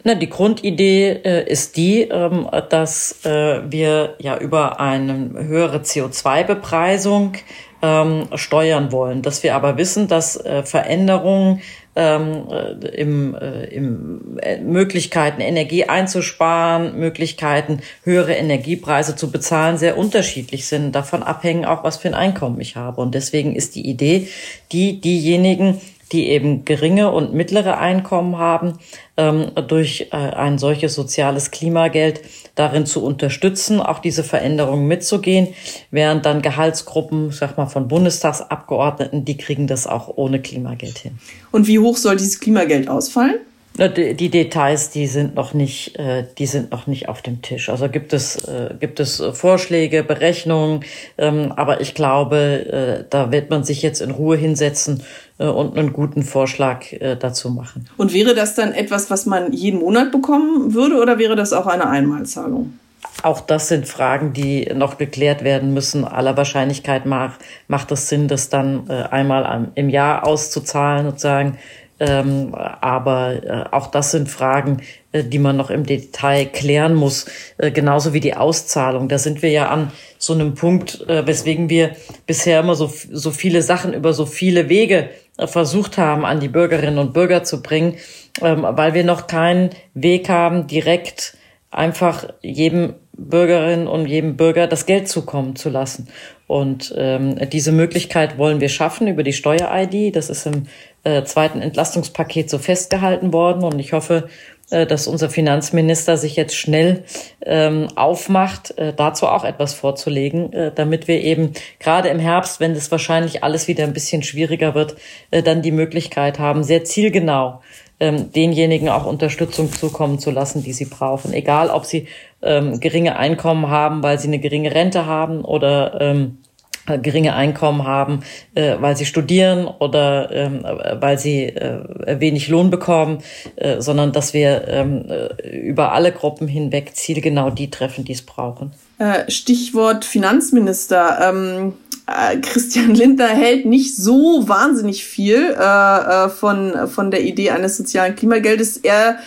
Na, 0.06 0.14
die 0.14 0.28
Grundidee 0.28 1.12
äh, 1.24 1.50
ist 1.50 1.78
die, 1.78 2.02
ähm, 2.02 2.46
dass 2.68 3.24
äh, 3.24 3.62
wir 3.70 4.16
ja 4.18 4.36
über 4.36 4.78
eine 4.78 5.30
höhere 5.34 5.78
CO2-Bepreisung 5.78 7.32
ähm, 7.80 8.28
steuern 8.34 8.92
wollen, 8.92 9.22
dass 9.22 9.42
wir 9.42 9.54
aber 9.54 9.78
wissen, 9.78 10.06
dass 10.06 10.36
äh, 10.36 10.62
Veränderungen 10.62 11.62
ähm, 11.96 12.48
äh, 12.50 12.86
im, 12.88 13.34
äh, 13.34 13.64
im 13.66 14.38
äh, 14.42 14.58
Möglichkeiten 14.58 15.40
Energie 15.40 15.84
einzusparen, 15.84 16.98
Möglichkeiten 16.98 17.80
höhere 18.02 18.34
Energiepreise 18.34 19.16
zu 19.16 19.30
bezahlen 19.30 19.78
sehr 19.78 19.96
unterschiedlich 19.96 20.66
sind. 20.66 20.92
Davon 20.92 21.22
abhängen 21.22 21.64
auch, 21.64 21.82
was 21.82 21.96
für 21.96 22.08
ein 22.08 22.14
Einkommen 22.14 22.60
ich 22.60 22.76
habe. 22.76 23.00
Und 23.00 23.14
deswegen 23.14 23.56
ist 23.56 23.74
die 23.74 23.88
Idee, 23.88 24.28
die 24.70 25.00
diejenigen, 25.00 25.80
die 26.14 26.28
eben 26.28 26.64
geringe 26.64 27.10
und 27.10 27.34
mittlere 27.34 27.78
Einkommen 27.78 28.38
haben, 28.38 28.78
ähm, 29.16 29.50
durch 29.68 30.08
äh, 30.12 30.16
ein 30.16 30.58
solches 30.58 30.94
soziales 30.94 31.50
Klimageld 31.50 32.20
darin 32.54 32.86
zu 32.86 33.04
unterstützen, 33.04 33.80
auch 33.80 33.98
diese 33.98 34.22
Veränderungen 34.22 34.86
mitzugehen, 34.86 35.48
während 35.90 36.24
dann 36.24 36.40
Gehaltsgruppen, 36.40 37.32
sag 37.32 37.58
mal 37.58 37.66
von 37.66 37.88
Bundestagsabgeordneten, 37.88 39.24
die 39.24 39.36
kriegen 39.36 39.66
das 39.66 39.88
auch 39.88 40.08
ohne 40.14 40.40
Klimageld 40.40 40.98
hin. 40.98 41.18
Und 41.50 41.66
wie 41.66 41.80
hoch 41.80 41.96
soll 41.96 42.16
dieses 42.16 42.38
Klimageld 42.38 42.88
ausfallen? 42.88 43.40
Die 43.76 44.30
Details, 44.30 44.90
die 44.90 45.08
sind 45.08 45.34
noch 45.34 45.52
nicht, 45.52 45.98
äh, 45.98 46.24
die 46.38 46.46
sind 46.46 46.70
noch 46.70 46.86
nicht 46.86 47.08
auf 47.08 47.22
dem 47.22 47.42
Tisch. 47.42 47.68
Also 47.68 47.88
gibt 47.88 48.12
es, 48.12 48.44
äh, 48.44 48.72
gibt 48.78 49.00
es 49.00 49.20
Vorschläge, 49.32 50.04
Berechnungen, 50.04 50.84
ähm, 51.18 51.52
aber 51.56 51.80
ich 51.80 51.94
glaube, 51.94 53.04
da 53.10 53.32
wird 53.32 53.50
man 53.50 53.64
sich 53.64 53.82
jetzt 53.82 54.00
in 54.00 54.12
Ruhe 54.12 54.36
hinsetzen 54.36 55.02
äh, 55.38 55.46
und 55.46 55.76
einen 55.76 55.92
guten 55.92 56.22
Vorschlag 56.22 56.92
äh, 56.92 57.16
dazu 57.16 57.50
machen. 57.50 57.88
Und 57.96 58.12
wäre 58.12 58.34
das 58.34 58.54
dann 58.54 58.72
etwas, 58.72 59.10
was 59.10 59.26
man 59.26 59.52
jeden 59.52 59.80
Monat 59.80 60.12
bekommen 60.12 60.74
würde 60.74 61.00
oder 61.00 61.18
wäre 61.18 61.34
das 61.34 61.52
auch 61.52 61.66
eine 61.66 61.88
Einmalzahlung? 61.88 62.78
auch 63.22 63.40
das 63.40 63.68
sind 63.68 63.86
Fragen, 63.86 64.32
die 64.32 64.70
noch 64.74 64.98
geklärt 64.98 65.44
werden 65.44 65.72
müssen. 65.72 66.04
Aller 66.04 66.36
Wahrscheinlichkeit 66.36 67.06
macht, 67.06 67.40
macht 67.68 67.90
es 67.92 68.08
Sinn, 68.08 68.28
das 68.28 68.50
dann 68.50 68.88
äh, 68.88 69.04
einmal 69.10 69.68
im 69.76 69.88
Jahr 69.88 70.26
auszuzahlen 70.26 71.06
sozusagen. 71.06 71.56
Ähm, 72.00 72.54
aber 72.54 73.44
äh, 73.44 73.64
auch 73.70 73.86
das 73.86 74.10
sind 74.10 74.28
Fragen, 74.28 74.78
äh, 75.12 75.22
die 75.22 75.38
man 75.38 75.56
noch 75.56 75.70
im 75.70 75.86
Detail 75.86 76.46
klären 76.46 76.94
muss, 76.94 77.26
äh, 77.56 77.70
genauso 77.70 78.12
wie 78.12 78.20
die 78.20 78.34
Auszahlung. 78.34 79.08
Da 79.08 79.18
sind 79.18 79.42
wir 79.42 79.50
ja 79.50 79.68
an 79.68 79.92
so 80.18 80.32
einem 80.32 80.54
Punkt, 80.54 81.08
äh, 81.08 81.24
weswegen 81.26 81.70
wir 81.70 81.92
bisher 82.26 82.60
immer 82.60 82.74
so, 82.74 82.92
so 83.12 83.30
viele 83.30 83.62
Sachen 83.62 83.94
über 83.94 84.12
so 84.12 84.26
viele 84.26 84.68
Wege 84.68 85.10
äh, 85.36 85.46
versucht 85.46 85.96
haben, 85.96 86.24
an 86.24 86.40
die 86.40 86.48
Bürgerinnen 86.48 86.98
und 86.98 87.12
Bürger 87.12 87.44
zu 87.44 87.62
bringen, 87.62 87.94
ähm, 88.42 88.66
weil 88.68 88.94
wir 88.94 89.04
noch 89.04 89.28
keinen 89.28 89.70
Weg 89.94 90.28
haben, 90.28 90.66
direkt 90.66 91.36
einfach 91.70 92.28
jedem 92.40 92.94
Bürgerin 93.16 93.86
und 93.86 94.06
jedem 94.06 94.36
Bürger 94.36 94.66
das 94.66 94.86
Geld 94.86 95.08
zukommen 95.08 95.54
zu 95.54 95.70
lassen. 95.70 96.08
Und 96.46 96.92
ähm, 96.96 97.38
diese 97.50 97.72
Möglichkeit 97.72 98.38
wollen 98.38 98.60
wir 98.60 98.68
schaffen 98.68 99.06
über 99.06 99.22
die 99.22 99.32
Steuer-ID. 99.32 100.14
Das 100.14 100.28
ist 100.30 100.46
im 100.46 100.66
äh, 101.04 101.22
zweiten 101.24 101.62
Entlastungspaket 101.62 102.50
so 102.50 102.58
festgehalten 102.58 103.32
worden. 103.32 103.62
Und 103.62 103.78
ich 103.78 103.92
hoffe, 103.92 104.28
äh, 104.70 104.86
dass 104.86 105.06
unser 105.06 105.30
Finanzminister 105.30 106.16
sich 106.16 106.36
jetzt 106.36 106.56
schnell 106.56 107.04
ähm, 107.44 107.88
aufmacht, 107.94 108.76
äh, 108.78 108.92
dazu 108.94 109.26
auch 109.26 109.44
etwas 109.44 109.74
vorzulegen, 109.74 110.52
äh, 110.52 110.72
damit 110.74 111.06
wir 111.06 111.20
eben 111.20 111.52
gerade 111.78 112.08
im 112.08 112.18
Herbst, 112.18 112.60
wenn 112.60 112.72
es 112.72 112.90
wahrscheinlich 112.90 113.44
alles 113.44 113.68
wieder 113.68 113.84
ein 113.84 113.92
bisschen 113.92 114.22
schwieriger 114.22 114.74
wird, 114.74 114.96
äh, 115.30 115.42
dann 115.42 115.62
die 115.62 115.72
Möglichkeit 115.72 116.38
haben, 116.38 116.64
sehr 116.64 116.84
zielgenau 116.84 117.60
ähm, 118.00 118.32
denjenigen 118.32 118.88
auch 118.88 119.06
Unterstützung 119.06 119.72
zukommen 119.72 120.18
zu 120.18 120.30
lassen, 120.30 120.62
die 120.62 120.72
sie 120.72 120.86
brauchen. 120.86 121.32
Egal, 121.32 121.70
ob 121.70 121.84
sie 121.84 122.08
ähm, 122.42 122.80
geringe 122.80 123.16
Einkommen 123.16 123.68
haben, 123.68 124.02
weil 124.02 124.18
sie 124.18 124.28
eine 124.28 124.38
geringe 124.38 124.74
Rente 124.74 125.06
haben 125.06 125.44
oder 125.44 126.00
ähm, 126.00 126.38
äh, 126.42 126.43
geringe 126.86 127.34
Einkommen 127.34 127.84
haben, 127.84 128.20
äh, 128.54 128.76
weil 128.80 128.96
sie 128.96 129.06
studieren 129.06 129.66
oder 129.66 130.30
ähm, 130.30 130.64
weil 131.00 131.18
sie 131.18 131.44
äh, 131.44 132.20
wenig 132.20 132.48
Lohn 132.48 132.70
bekommen, 132.70 133.18
äh, 133.56 133.80
sondern 133.80 134.12
dass 134.12 134.34
wir 134.34 134.68
ähm, 134.68 135.06
äh, 135.08 135.58
über 135.58 135.92
alle 135.92 136.12
Gruppen 136.12 136.46
hinweg 136.48 136.94
zielgenau 136.94 137.50
die 137.50 137.70
treffen, 137.70 138.04
die 138.04 138.12
es 138.12 138.22
brauchen. 138.22 138.72
Äh, 138.98 139.30
Stichwort 139.30 140.04
Finanzminister. 140.04 141.18
Ähm, 141.22 141.74
äh, 142.06 142.38
Christian 142.40 142.94
Lindner 142.94 143.28
hält 143.28 143.64
nicht 143.64 143.96
so 143.96 144.46
wahnsinnig 144.46 145.04
viel 145.04 145.56
äh, 145.58 146.24
äh, 146.26 146.28
von, 146.28 146.88
von 146.88 147.10
der 147.10 147.22
Idee 147.24 147.50
eines 147.50 147.76
sozialen 147.76 148.14
Klimageldes. 148.14 148.76
Er 148.78 149.18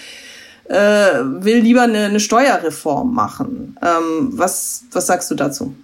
äh, 0.69 0.75
will 1.43 1.59
lieber 1.59 1.83
eine, 1.83 2.05
eine 2.05 2.19
Steuerreform 2.19 3.13
machen. 3.13 3.77
Ähm, 3.81 4.29
was, 4.33 4.83
was 4.91 5.07
sagst 5.07 5.31
du 5.31 5.35
dazu? 5.35 5.75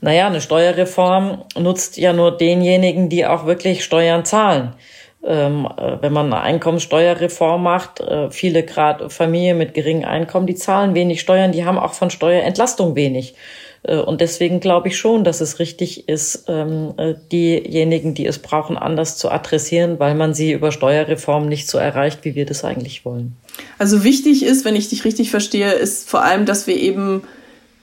Naja, 0.00 0.26
eine 0.26 0.40
Steuerreform 0.40 1.44
nutzt 1.58 1.96
ja 1.98 2.12
nur 2.12 2.36
denjenigen, 2.36 3.08
die 3.08 3.26
auch 3.26 3.46
wirklich 3.46 3.84
Steuern 3.84 4.24
zahlen. 4.24 4.74
Ähm, 5.22 5.68
äh, 5.76 5.98
wenn 6.00 6.14
man 6.14 6.32
eine 6.32 6.40
Einkommenssteuerreform 6.40 7.62
macht, 7.62 8.00
äh, 8.00 8.30
viele 8.30 8.62
gerade 8.62 9.10
Familien 9.10 9.58
mit 9.58 9.74
geringem 9.74 10.08
Einkommen, 10.08 10.46
die 10.46 10.54
zahlen 10.54 10.94
wenig 10.94 11.20
Steuern, 11.20 11.52
die 11.52 11.66
haben 11.66 11.78
auch 11.78 11.92
von 11.92 12.08
Steuerentlastung 12.08 12.96
wenig. 12.96 13.34
Äh, 13.82 13.96
und 13.96 14.22
deswegen 14.22 14.60
glaube 14.60 14.88
ich 14.88 14.98
schon, 14.98 15.24
dass 15.24 15.42
es 15.42 15.58
richtig 15.58 16.08
ist, 16.08 16.44
ähm, 16.48 16.94
äh, 16.96 17.14
diejenigen, 17.30 18.14
die 18.14 18.26
es 18.26 18.38
brauchen, 18.38 18.78
anders 18.78 19.18
zu 19.18 19.30
adressieren, 19.30 19.98
weil 19.98 20.14
man 20.14 20.32
sie 20.32 20.52
über 20.52 20.72
Steuerreform 20.72 21.48
nicht 21.48 21.68
so 21.68 21.76
erreicht, 21.76 22.24
wie 22.24 22.34
wir 22.34 22.46
das 22.46 22.64
eigentlich 22.64 23.04
wollen. 23.04 23.36
Also 23.78 24.04
wichtig 24.04 24.42
ist, 24.42 24.64
wenn 24.64 24.76
ich 24.76 24.88
dich 24.88 25.04
richtig 25.04 25.30
verstehe, 25.30 25.72
ist 25.72 26.08
vor 26.08 26.24
allem, 26.24 26.46
dass 26.46 26.66
wir 26.66 26.76
eben 26.76 27.24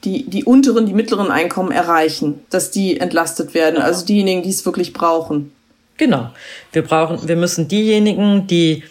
die, 0.07 0.29
die 0.29 0.45
unteren, 0.45 0.85
die 0.85 0.93
mittleren 0.93 1.31
Einkommen 1.31 1.71
erreichen, 1.71 2.39
dass 2.49 2.71
die 2.71 2.99
entlastet 2.99 3.53
werden, 3.53 3.81
also 3.81 4.05
diejenigen, 4.05 4.41
die 4.41 4.49
es 4.49 4.65
wirklich 4.65 4.93
brauchen. 4.93 5.51
Genau. 5.97 6.29
Wir 6.71 6.83
brauchen, 6.83 7.27
wir 7.27 7.35
müssen 7.35 7.67
diejenigen, 7.67 8.47
die, 8.47 8.83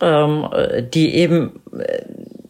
ähm, 0.00 0.48
die 0.92 1.14
eben 1.14 1.60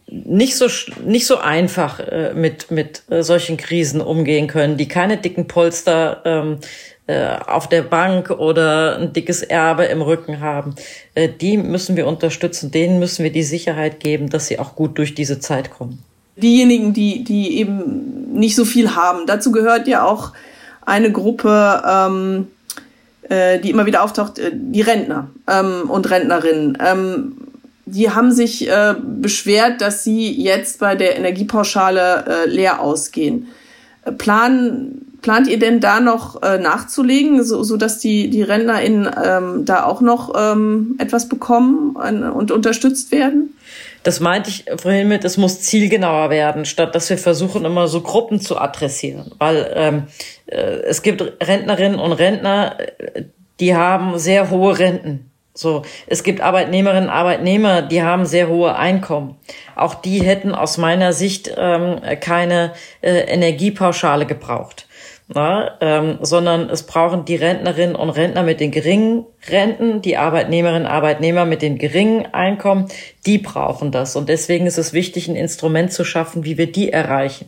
nicht 0.07 0.55
so 0.55 0.67
nicht 1.03 1.27
so 1.27 1.37
einfach 1.37 1.99
äh, 1.99 2.33
mit 2.33 2.71
mit 2.71 3.03
äh, 3.09 3.21
solchen 3.21 3.57
Krisen 3.57 3.99
umgehen 3.99 4.47
können, 4.47 4.77
die 4.77 4.87
keine 4.87 5.17
dicken 5.17 5.45
Polster 5.47 6.21
ähm, 6.23 6.59
äh, 7.05 7.37
auf 7.45 7.67
der 7.67 7.81
Bank 7.81 8.31
oder 8.31 8.97
ein 8.97 9.11
dickes 9.11 9.43
Erbe 9.43 9.83
im 9.85 10.01
Rücken 10.01 10.39
haben, 10.39 10.75
äh, 11.15 11.27
die 11.29 11.57
müssen 11.57 11.97
wir 11.97 12.07
unterstützen. 12.07 12.71
Denen 12.71 12.97
müssen 12.97 13.23
wir 13.23 13.31
die 13.31 13.43
Sicherheit 13.43 13.99
geben, 13.99 14.29
dass 14.29 14.47
sie 14.47 14.57
auch 14.57 14.75
gut 14.75 14.97
durch 14.97 15.13
diese 15.13 15.39
Zeit 15.39 15.69
kommen. 15.69 16.01
Diejenigen, 16.37 16.93
die 16.93 17.23
die 17.23 17.57
eben 17.57 18.33
nicht 18.33 18.55
so 18.55 18.65
viel 18.65 18.95
haben, 18.95 19.25
dazu 19.25 19.51
gehört 19.51 19.87
ja 19.87 20.03
auch 20.03 20.33
eine 20.85 21.11
Gruppe. 21.11 21.81
Ähm, 21.87 22.47
äh, 23.29 23.59
die 23.59 23.71
immer 23.71 23.85
wieder 23.85 24.03
auftaucht, 24.03 24.37
äh, 24.39 24.51
die 24.53 24.81
Rentner 24.81 25.29
ähm, 25.47 25.89
und 25.89 26.09
Rentnerinnen. 26.09 26.77
Ähm, 26.79 27.37
die 27.85 28.11
haben 28.11 28.31
sich 28.31 28.69
äh, 28.69 28.95
beschwert, 29.03 29.81
dass 29.81 30.03
sie 30.03 30.31
jetzt 30.31 30.79
bei 30.79 30.95
der 30.95 31.17
Energiepauschale 31.17 32.25
äh, 32.27 32.49
leer 32.49 32.81
ausgehen. 32.81 33.47
Äh, 34.03 34.11
plan, 34.11 35.01
plant 35.21 35.47
ihr 35.47 35.59
denn 35.59 35.79
da 35.79 35.99
noch 35.99 36.41
äh, 36.43 36.57
nachzulegen, 36.57 37.43
so, 37.43 37.63
so 37.63 37.77
dass 37.77 37.99
die, 37.99 38.29
die 38.29 38.43
RentnerInnen 38.43 39.09
ähm, 39.23 39.65
da 39.65 39.85
auch 39.85 40.01
noch 40.01 40.33
ähm, 40.35 40.95
etwas 40.99 41.29
bekommen 41.29 41.95
und 41.95 42.51
unterstützt 42.51 43.11
werden? 43.11 43.54
Das 44.05 44.19
meinte 44.19 44.49
ich 44.49 44.65
vorhin 44.79 45.07
mit, 45.07 45.25
es 45.25 45.35
muss 45.35 45.61
zielgenauer 45.61 46.29
werden, 46.29 46.65
statt 46.65 46.95
dass 46.95 47.09
wir 47.09 47.17
versuchen, 47.17 47.65
immer 47.65 47.87
so 47.87 48.01
Gruppen 48.01 48.39
zu 48.39 48.57
adressieren. 48.57 49.31
Weil 49.39 49.71
ähm, 49.75 50.07
äh, 50.45 50.57
es 50.57 51.01
gibt 51.01 51.21
Rentnerinnen 51.21 51.99
und 51.99 52.13
Rentner, 52.13 52.77
äh, 52.79 53.23
die 53.59 53.75
haben 53.75 54.17
sehr 54.19 54.49
hohe 54.49 54.77
Renten 54.77 55.31
so, 55.57 55.83
es 56.07 56.23
gibt 56.23 56.41
Arbeitnehmerinnen, 56.41 57.09
Arbeitnehmer, 57.09 57.81
die 57.81 58.03
haben 58.03 58.25
sehr 58.25 58.49
hohe 58.49 58.75
Einkommen. 58.75 59.37
Auch 59.77 59.95
die 59.95 60.21
hätten 60.21 60.53
aus 60.53 60.77
meiner 60.77 61.13
Sicht 61.13 61.49
ähm, 61.55 62.01
keine 62.19 62.73
äh, 63.01 63.19
Energiepauschale 63.21 64.25
gebraucht. 64.25 64.85
Na, 65.27 65.71
ähm, 65.81 66.19
sondern 66.21 66.69
es 66.69 66.83
brauchen 66.83 67.25
die 67.25 67.35
Rentnerinnen 67.35 67.95
und 67.95 68.11
Rentner 68.11 68.43
mit 68.43 68.59
den 68.59 68.69
geringen 68.69 69.25
Renten, 69.49 70.03
die 70.03 70.17
Arbeitnehmerinnen 70.17 70.83
und 70.83 70.91
Arbeitnehmer 70.91 71.45
mit 71.45 71.63
den 71.63 71.79
geringen 71.79 72.27
Einkommen, 72.31 72.89
die 73.25 73.39
brauchen 73.39 73.91
das. 73.91 74.15
Und 74.15 74.29
deswegen 74.29 74.67
ist 74.67 74.77
es 74.77 74.93
wichtig, 74.93 75.27
ein 75.27 75.35
Instrument 75.35 75.91
zu 75.91 76.03
schaffen, 76.03 76.45
wie 76.45 76.59
wir 76.59 76.71
die 76.71 76.93
erreichen. 76.93 77.47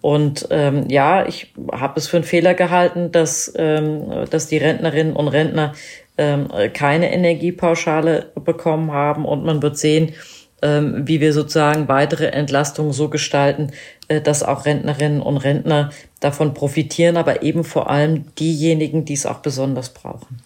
Und 0.00 0.48
ähm, 0.50 0.86
ja, 0.88 1.26
ich 1.26 1.52
habe 1.70 2.00
es 2.00 2.08
für 2.08 2.16
einen 2.16 2.24
Fehler 2.24 2.54
gehalten, 2.54 3.12
dass, 3.12 3.52
ähm, 3.56 4.26
dass 4.30 4.46
die 4.46 4.56
Rentnerinnen 4.56 5.14
und 5.14 5.28
Rentner 5.28 5.74
ähm, 6.16 6.48
keine 6.72 7.12
Energiepauschale 7.12 8.32
bekommen 8.42 8.90
haben. 8.90 9.26
Und 9.26 9.44
man 9.44 9.62
wird 9.62 9.76
sehen, 9.76 10.14
wie 10.62 11.20
wir 11.20 11.32
sozusagen 11.32 11.88
weitere 11.88 12.26
Entlastungen 12.26 12.92
so 12.92 13.08
gestalten, 13.08 13.72
äh, 14.08 14.20
dass 14.20 14.42
auch 14.42 14.64
Rentnerinnen 14.64 15.20
und 15.20 15.38
Rentner 15.38 15.90
davon 16.20 16.54
profitieren, 16.54 17.16
aber 17.16 17.42
eben 17.42 17.64
vor 17.64 17.90
allem 17.90 18.24
diejenigen, 18.36 19.04
die 19.04 19.14
es 19.14 19.26
auch 19.26 19.38
besonders 19.38 19.90
brauchen. 19.90 20.38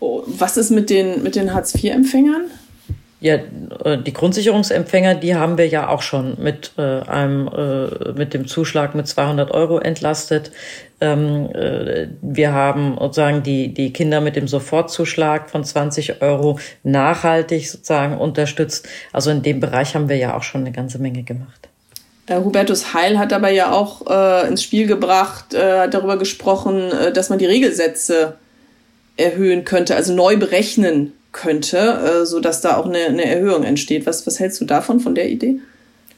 Oh, 0.00 0.22
was 0.26 0.56
ist 0.56 0.70
mit 0.70 0.90
den, 0.90 1.22
mit 1.22 1.34
den 1.34 1.54
Hartz-IV-Empfängern? 1.54 2.42
Ja, 3.20 3.34
äh, 3.84 3.98
die 3.98 4.12
Grundsicherungsempfänger, 4.12 5.16
die 5.16 5.34
haben 5.34 5.58
wir 5.58 5.66
ja 5.66 5.88
auch 5.88 6.02
schon 6.02 6.36
mit 6.40 6.72
äh, 6.78 7.00
einem 7.00 7.48
äh, 7.48 8.12
mit 8.12 8.32
dem 8.32 8.46
Zuschlag 8.46 8.94
mit 8.94 9.08
200 9.08 9.50
Euro 9.50 9.78
entlastet. 9.80 10.52
Ähm, 11.00 11.50
äh, 11.52 12.08
wir 12.22 12.52
haben 12.52 12.96
sozusagen 12.98 13.42
die 13.42 13.74
die 13.74 13.92
Kinder 13.92 14.20
mit 14.20 14.36
dem 14.36 14.46
Sofortzuschlag 14.46 15.50
von 15.50 15.64
20 15.64 16.22
Euro 16.22 16.60
nachhaltig 16.84 17.68
sozusagen 17.68 18.18
unterstützt. 18.18 18.88
Also 19.12 19.30
in 19.30 19.42
dem 19.42 19.58
Bereich 19.58 19.96
haben 19.96 20.08
wir 20.08 20.16
ja 20.16 20.36
auch 20.36 20.44
schon 20.44 20.60
eine 20.60 20.72
ganze 20.72 21.00
Menge 21.00 21.24
gemacht. 21.24 21.68
Äh, 22.28 22.36
Hubertus 22.36 22.94
Heil 22.94 23.18
hat 23.18 23.32
aber 23.32 23.50
ja 23.50 23.72
auch 23.72 24.06
äh, 24.08 24.46
ins 24.46 24.62
Spiel 24.62 24.86
gebracht, 24.86 25.56
hat 25.56 25.92
darüber 25.92 26.18
gesprochen, 26.18 26.92
dass 27.14 27.30
man 27.30 27.40
die 27.40 27.46
Regelsätze 27.46 28.36
erhöhen 29.16 29.64
könnte, 29.64 29.96
also 29.96 30.14
neu 30.14 30.36
berechnen 30.36 31.14
könnte, 31.38 31.78
äh, 31.78 32.26
so 32.26 32.40
dass 32.40 32.60
da 32.60 32.76
auch 32.76 32.86
eine, 32.86 33.06
eine 33.06 33.24
Erhöhung 33.24 33.62
entsteht. 33.64 34.06
Was, 34.06 34.26
was 34.26 34.40
hältst 34.40 34.60
du 34.60 34.64
davon, 34.64 35.00
von 35.00 35.14
der 35.14 35.28
Idee? 35.28 35.60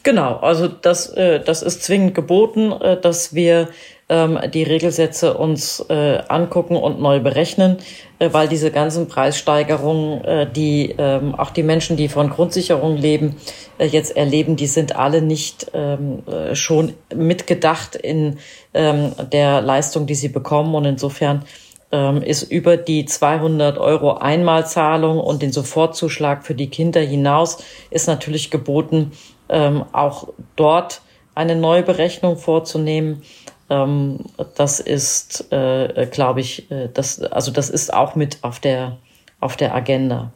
Genau, 0.02 0.36
also 0.36 0.66
das, 0.66 1.10
äh, 1.10 1.40
das 1.40 1.62
ist 1.62 1.82
zwingend 1.82 2.14
geboten, 2.14 2.72
äh, 2.72 2.98
dass 2.98 3.34
wir 3.34 3.68
ähm, 4.08 4.38
die 4.54 4.62
Regelsätze 4.62 5.34
uns 5.34 5.84
äh, 5.90 6.22
angucken 6.26 6.74
und 6.74 7.00
neu 7.00 7.20
berechnen, 7.20 7.76
weil 8.18 8.48
diese 8.48 8.70
ganzen 8.70 9.08
Preissteigerungen, 9.08 10.52
die 10.52 10.94
ähm, 10.98 11.34
auch 11.34 11.48
die 11.48 11.62
Menschen, 11.62 11.96
die 11.96 12.08
von 12.08 12.28
Grundsicherung 12.28 12.98
leben, 12.98 13.36
jetzt 13.78 14.14
erleben, 14.14 14.56
die 14.56 14.66
sind 14.66 14.94
alle 14.94 15.22
nicht 15.22 15.70
ähm, 15.72 16.22
äh, 16.26 16.54
schon 16.54 16.92
mitgedacht 17.14 17.96
in 17.96 18.36
der 18.74 19.60
Leistung, 19.62 20.06
die 20.06 20.14
sie 20.14 20.28
bekommen. 20.28 20.76
Und 20.76 20.84
insofern 20.84 21.44
ist 21.92 22.42
über 22.44 22.76
die 22.76 23.04
200 23.04 23.76
Euro 23.78 24.18
Einmalzahlung 24.18 25.18
und 25.18 25.42
den 25.42 25.50
Sofortzuschlag 25.50 26.46
für 26.46 26.54
die 26.54 26.68
Kinder 26.68 27.00
hinaus 27.00 27.58
ist 27.90 28.06
natürlich 28.06 28.52
geboten, 28.52 29.10
ähm, 29.48 29.84
auch 29.92 30.28
dort 30.54 31.00
eine 31.34 31.56
Neuberechnung 31.56 32.36
vorzunehmen. 32.36 33.22
Ähm, 33.68 34.20
das 34.56 34.80
ist, 34.80 35.52
äh, 35.52 36.06
glaube 36.10 36.40
ich, 36.40 36.70
äh, 36.70 36.88
das, 36.92 37.20
also 37.22 37.50
das 37.50 37.70
ist 37.70 37.92
auch 37.92 38.14
mit 38.14 38.38
auf 38.42 38.60
der, 38.60 38.98
auf 39.40 39.56
der 39.56 39.74
Agenda. 39.74 40.32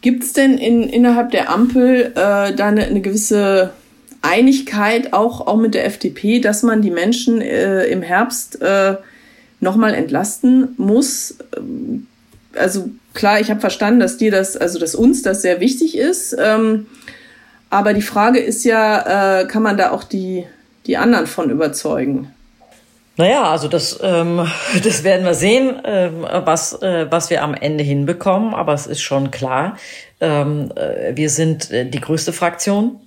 Gibt 0.00 0.22
es 0.22 0.32
denn 0.32 0.58
in, 0.58 0.84
innerhalb 0.84 1.32
der 1.32 1.50
Ampel 1.50 2.12
äh, 2.14 2.54
da 2.54 2.68
eine, 2.68 2.84
eine 2.84 3.00
gewisse 3.00 3.72
Einigkeit 4.22 5.12
auch, 5.12 5.46
auch 5.46 5.56
mit 5.56 5.74
der 5.74 5.86
FDP, 5.86 6.40
dass 6.40 6.62
man 6.62 6.82
die 6.82 6.90
Menschen 6.90 7.40
äh, 7.40 7.84
im 7.84 8.02
Herbst 8.02 8.60
äh, 8.60 8.96
nochmal 9.60 9.94
entlasten 9.94 10.74
muss? 10.76 11.36
Ähm, 11.56 12.06
also 12.54 12.90
klar, 13.14 13.40
ich 13.40 13.50
habe 13.50 13.60
verstanden, 13.60 14.00
dass 14.00 14.16
dir 14.16 14.30
das, 14.30 14.56
also 14.56 14.78
dass 14.78 14.94
uns 14.94 15.22
das 15.22 15.42
sehr 15.42 15.60
wichtig 15.60 15.96
ist. 15.96 16.36
Ähm, 16.38 16.86
aber 17.70 17.92
die 17.92 18.02
Frage 18.02 18.38
ist 18.38 18.64
ja, 18.64 19.40
äh, 19.40 19.46
kann 19.46 19.62
man 19.62 19.76
da 19.76 19.90
auch 19.90 20.04
die, 20.04 20.44
die 20.86 20.96
anderen 20.96 21.26
von 21.26 21.50
überzeugen? 21.50 22.32
Naja, 23.16 23.50
also 23.50 23.68
das, 23.68 23.98
ähm, 24.02 24.46
das 24.84 25.04
werden 25.04 25.26
wir 25.26 25.34
sehen, 25.34 25.84
äh, 25.84 26.10
was, 26.44 26.80
äh, 26.80 27.06
was 27.10 27.30
wir 27.30 27.42
am 27.42 27.54
Ende 27.54 27.84
hinbekommen. 27.84 28.54
Aber 28.54 28.72
es 28.72 28.86
ist 28.86 29.02
schon 29.02 29.30
klar, 29.30 29.76
ähm, 30.20 30.72
äh, 30.76 31.16
wir 31.16 31.28
sind 31.28 31.70
äh, 31.70 31.84
die 31.84 32.00
größte 32.00 32.32
Fraktion. 32.32 33.00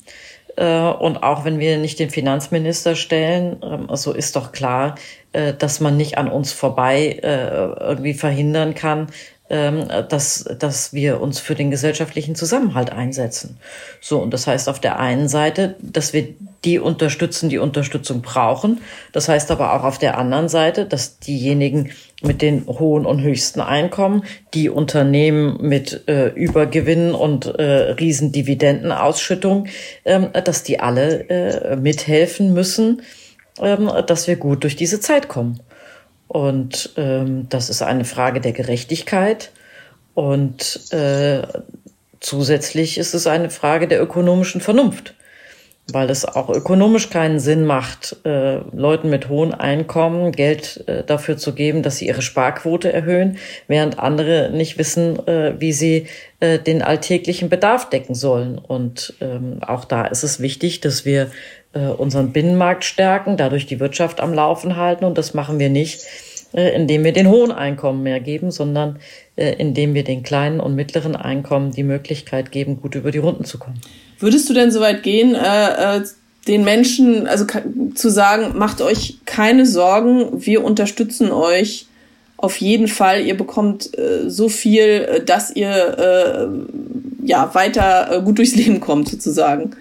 Äh, 0.57 0.79
und 0.79 1.23
auch 1.23 1.45
wenn 1.45 1.59
wir 1.59 1.77
nicht 1.77 1.97
den 1.97 2.09
Finanzminister 2.09 2.95
stellen, 2.95 3.57
ähm, 3.63 3.87
so 3.95 4.11
ist 4.11 4.35
doch 4.35 4.51
klar, 4.51 4.95
äh, 5.33 5.53
dass 5.53 5.79
man 5.79 5.97
nicht 5.97 6.17
an 6.17 6.29
uns 6.29 6.51
vorbei 6.51 7.19
äh, 7.21 7.81
irgendwie 7.81 8.13
verhindern 8.13 8.75
kann, 8.75 9.07
ähm, 9.51 9.87
dass, 10.07 10.45
dass 10.59 10.93
wir 10.93 11.19
uns 11.19 11.39
für 11.39 11.55
den 11.55 11.71
gesellschaftlichen 11.71 12.35
Zusammenhalt 12.35 12.91
einsetzen. 12.91 13.57
So, 13.99 14.19
und 14.19 14.33
das 14.33 14.47
heißt 14.47 14.69
auf 14.69 14.79
der 14.79 14.97
einen 14.97 15.27
Seite, 15.27 15.75
dass 15.81 16.13
wir 16.13 16.29
die 16.63 16.79
unterstützen, 16.79 17.49
die 17.49 17.57
Unterstützung 17.57 18.21
brauchen. 18.21 18.79
Das 19.11 19.27
heißt 19.27 19.51
aber 19.51 19.73
auch 19.73 19.83
auf 19.83 19.97
der 19.97 20.17
anderen 20.17 20.47
Seite, 20.47 20.85
dass 20.85 21.19
diejenigen 21.19 21.91
mit 22.21 22.41
den 22.41 22.65
hohen 22.67 23.05
und 23.05 23.21
höchsten 23.21 23.59
Einkommen, 23.59 24.23
die 24.53 24.69
Unternehmen 24.69 25.57
mit 25.59 26.07
äh, 26.07 26.27
Übergewinnen 26.29 27.13
und 27.13 27.47
äh, 27.47 27.91
Riesendividendenausschüttung, 27.91 29.67
ähm, 30.05 30.29
dass 30.45 30.63
die 30.63 30.79
alle 30.79 31.29
äh, 31.29 31.75
mithelfen 31.75 32.53
müssen, 32.53 33.01
ähm, 33.59 33.91
dass 34.07 34.27
wir 34.27 34.35
gut 34.35 34.63
durch 34.63 34.75
diese 34.75 34.99
Zeit 34.99 35.27
kommen. 35.27 35.59
Und 36.27 36.93
ähm, 36.95 37.47
das 37.49 37.69
ist 37.69 37.81
eine 37.81 38.05
Frage 38.05 38.39
der 38.39 38.53
Gerechtigkeit. 38.53 39.51
Und 40.13 40.91
äh, 40.93 41.41
zusätzlich 42.21 42.97
ist 42.97 43.13
es 43.13 43.27
eine 43.27 43.49
Frage 43.49 43.87
der 43.87 44.01
ökonomischen 44.01 44.61
Vernunft, 44.61 45.13
weil 45.91 46.09
es 46.09 46.23
auch 46.23 46.49
ökonomisch 46.49 47.09
keinen 47.09 47.39
Sinn 47.39 47.65
macht, 47.65 48.15
äh, 48.23 48.59
Leuten 48.73 49.09
mit 49.09 49.27
hohen 49.27 49.53
Einkommen 49.53 50.31
Geld 50.31 50.85
äh, 50.87 51.03
dafür 51.03 51.35
zu 51.35 51.53
geben, 51.53 51.83
dass 51.83 51.97
sie 51.97 52.07
ihre 52.07 52.21
Sparquote 52.21 52.93
erhöhen, 52.93 53.37
während 53.67 53.99
andere 53.99 54.51
nicht 54.53 54.77
wissen, 54.77 55.27
äh, 55.27 55.59
wie 55.59 55.73
sie 55.73 56.07
äh, 56.39 56.59
den 56.59 56.81
alltäglichen 56.81 57.49
Bedarf 57.49 57.89
decken 57.89 58.15
sollen. 58.15 58.57
Und 58.57 59.15
ähm, 59.19 59.57
auch 59.61 59.83
da 59.83 60.05
ist 60.05 60.23
es 60.23 60.39
wichtig, 60.39 60.79
dass 60.79 61.03
wir 61.03 61.29
äh, 61.73 61.87
unseren 61.87 62.33
Binnenmarkt 62.33 62.83
stärken, 62.83 63.37
dadurch 63.37 63.65
die 63.65 63.79
Wirtschaft 63.79 64.19
am 64.19 64.33
Laufen 64.33 64.75
halten. 64.75 65.05
Und 65.05 65.17
das 65.17 65.33
machen 65.33 65.57
wir 65.57 65.69
nicht, 65.69 66.01
äh, 66.53 66.75
indem 66.75 67.05
wir 67.05 67.13
den 67.13 67.29
hohen 67.29 67.53
Einkommen 67.53 68.03
mehr 68.03 68.19
geben, 68.19 68.51
sondern 68.51 68.99
äh, 69.37 69.53
indem 69.53 69.93
wir 69.93 70.03
den 70.03 70.21
kleinen 70.21 70.59
und 70.59 70.75
mittleren 70.75 71.15
Einkommen 71.15 71.71
die 71.71 71.83
Möglichkeit 71.83 72.51
geben, 72.51 72.81
gut 72.81 72.95
über 72.95 73.11
die 73.11 73.19
Runden 73.19 73.45
zu 73.45 73.57
kommen. 73.57 73.79
Würdest 74.19 74.49
du 74.49 74.53
denn 74.53 74.69
so 74.69 74.81
weit 74.81 75.01
gehen, 75.01 75.35
den 76.47 76.63
Menschen, 76.63 77.25
also 77.25 77.45
zu 77.95 78.09
sagen, 78.09 78.55
macht 78.55 78.81
euch 78.81 79.17
keine 79.25 79.65
Sorgen, 79.65 80.45
wir 80.45 80.63
unterstützen 80.63 81.31
euch 81.31 81.87
auf 82.37 82.57
jeden 82.57 82.87
Fall. 82.87 83.21
Ihr 83.21 83.35
bekommt 83.35 83.89
so 84.27 84.47
viel, 84.47 85.23
dass 85.25 85.55
ihr 85.55 85.71
äh, 85.97 87.27
ja 87.27 87.49
weiter 87.55 88.21
gut 88.23 88.37
durchs 88.37 88.53
Leben 88.53 88.79
kommt, 88.79 89.09
sozusagen. 89.09 89.75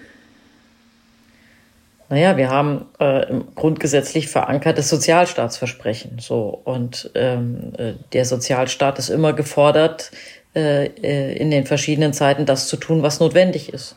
Naja, 2.11 2.35
wir 2.35 2.49
haben 2.49 2.87
äh, 2.99 3.25
grundgesetzlich 3.55 4.27
verankertes 4.27 4.89
Sozialstaatsversprechen. 4.89 6.19
So 6.19 6.61
und 6.65 7.09
ähm, 7.15 7.71
äh, 7.77 7.93
der 8.11 8.25
Sozialstaat 8.25 8.99
ist 8.99 9.07
immer 9.07 9.31
gefordert, 9.31 10.11
äh, 10.53 10.87
äh, 10.87 11.33
in 11.37 11.51
den 11.51 11.65
verschiedenen 11.65 12.11
Zeiten 12.11 12.45
das 12.45 12.67
zu 12.67 12.75
tun, 12.75 13.01
was 13.01 13.21
notwendig 13.21 13.71
ist. 13.71 13.95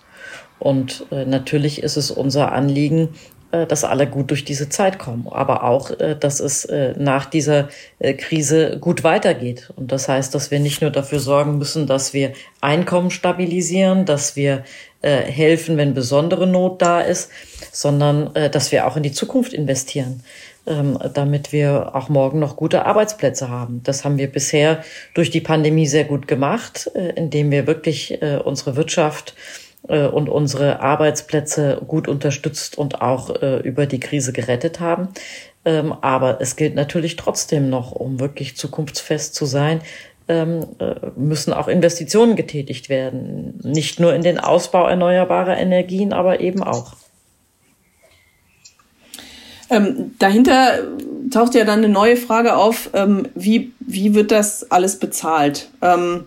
Und 0.61 1.07
äh, 1.11 1.25
natürlich 1.25 1.83
ist 1.83 1.97
es 1.97 2.13
unser 2.13 2.53
Anliegen, 2.53 3.09
äh, 3.51 3.67
dass 3.67 3.83
alle 3.83 4.07
gut 4.07 4.31
durch 4.31 4.45
diese 4.45 4.69
Zeit 4.69 5.01
kommen, 5.01 5.27
aber 5.29 5.65
auch, 5.65 5.91
äh, 5.99 6.15
dass 6.15 6.39
es 6.39 6.65
äh, 6.67 6.95
nach 6.97 7.27
dieser 7.27 7.69
äh, 7.99 8.15
Krise 8.15 8.79
gut 8.81 9.03
weitergeht. 9.03 9.73
Und 9.75 9.91
das 9.91 10.09
heißt, 10.09 10.33
dass 10.37 10.53
wir 10.53 10.61
nicht 10.61 10.83
nur 10.83 10.93
dafür 10.93 11.19
sorgen 11.19 11.59
müssen, 11.59 11.89
dass 11.89 12.13
wir 12.15 12.33
Einkommen 12.61 13.11
stabilisieren, 13.11 14.05
dass 14.05 14.37
wir 14.37 14.63
äh, 15.05 15.21
helfen, 15.21 15.77
wenn 15.77 15.93
besondere 15.93 16.47
Not 16.47 16.81
da 16.81 17.01
ist, 17.01 17.31
sondern 17.73 18.35
äh, 18.35 18.49
dass 18.49 18.73
wir 18.73 18.87
auch 18.87 18.97
in 18.97 19.03
die 19.03 19.13
Zukunft 19.13 19.53
investieren, 19.53 20.23
ähm, 20.67 20.99
damit 21.13 21.53
wir 21.53 21.95
auch 21.95 22.09
morgen 22.09 22.39
noch 22.39 22.57
gute 22.57 22.87
Arbeitsplätze 22.87 23.51
haben. 23.51 23.83
Das 23.85 24.05
haben 24.05 24.17
wir 24.17 24.33
bisher 24.33 24.83
durch 25.13 25.31
die 25.31 25.43
Pandemie 25.43 25.87
sehr 25.87 26.05
gut 26.05 26.27
gemacht, 26.27 26.91
äh, 26.95 27.11
indem 27.17 27.51
wir 27.51 27.67
wirklich 27.67 28.23
äh, 28.23 28.41
unsere 28.43 28.77
Wirtschaft 28.77 29.35
äh, 29.89 30.07
und 30.07 30.31
unsere 30.31 30.81
Arbeitsplätze 30.81 31.83
gut 31.87 32.09
unterstützt 32.09 32.79
und 32.79 33.03
auch 33.03 33.43
äh, 33.43 33.59
über 33.59 33.85
die 33.85 34.01
Krise 34.01 34.33
gerettet 34.33 34.81
haben. 34.81 35.09
Ähm, 35.67 35.93
aber 36.01 36.41
es 36.41 36.57
gilt 36.57 36.75
natürlich 36.75 37.17
trotzdem 37.17 37.69
noch, 37.69 37.93
um 37.93 38.21
wirklich 38.21 38.57
zukunftsfest 38.57 39.35
zu 39.35 39.47
sein, 39.47 39.81
müssen 41.17 41.53
auch 41.53 41.69
Investitionen 41.69 42.35
getätigt 42.35 42.89
werden. 42.89 43.61
Nicht 43.63 44.01
nur 44.01 44.15
in 44.15 44.23
den 44.23 44.39
Ausbau 44.39 44.87
erneuerbarer 44.87 45.59
Energien, 45.59 46.13
aber 46.13 46.41
eben 46.41 46.63
auch. 46.63 46.95
Ähm, 49.71 50.15
dahinter 50.19 50.79
taucht 51.31 51.55
ja 51.55 51.65
dann 51.65 51.79
eine 51.79 51.89
neue 51.89 52.17
Frage 52.17 52.57
auf, 52.57 52.91
ähm, 52.93 53.29
wie, 53.35 53.73
wie 53.81 54.15
wird 54.15 54.31
das 54.31 54.71
alles 54.71 54.99
bezahlt? 54.99 55.69
Ähm, 55.83 56.25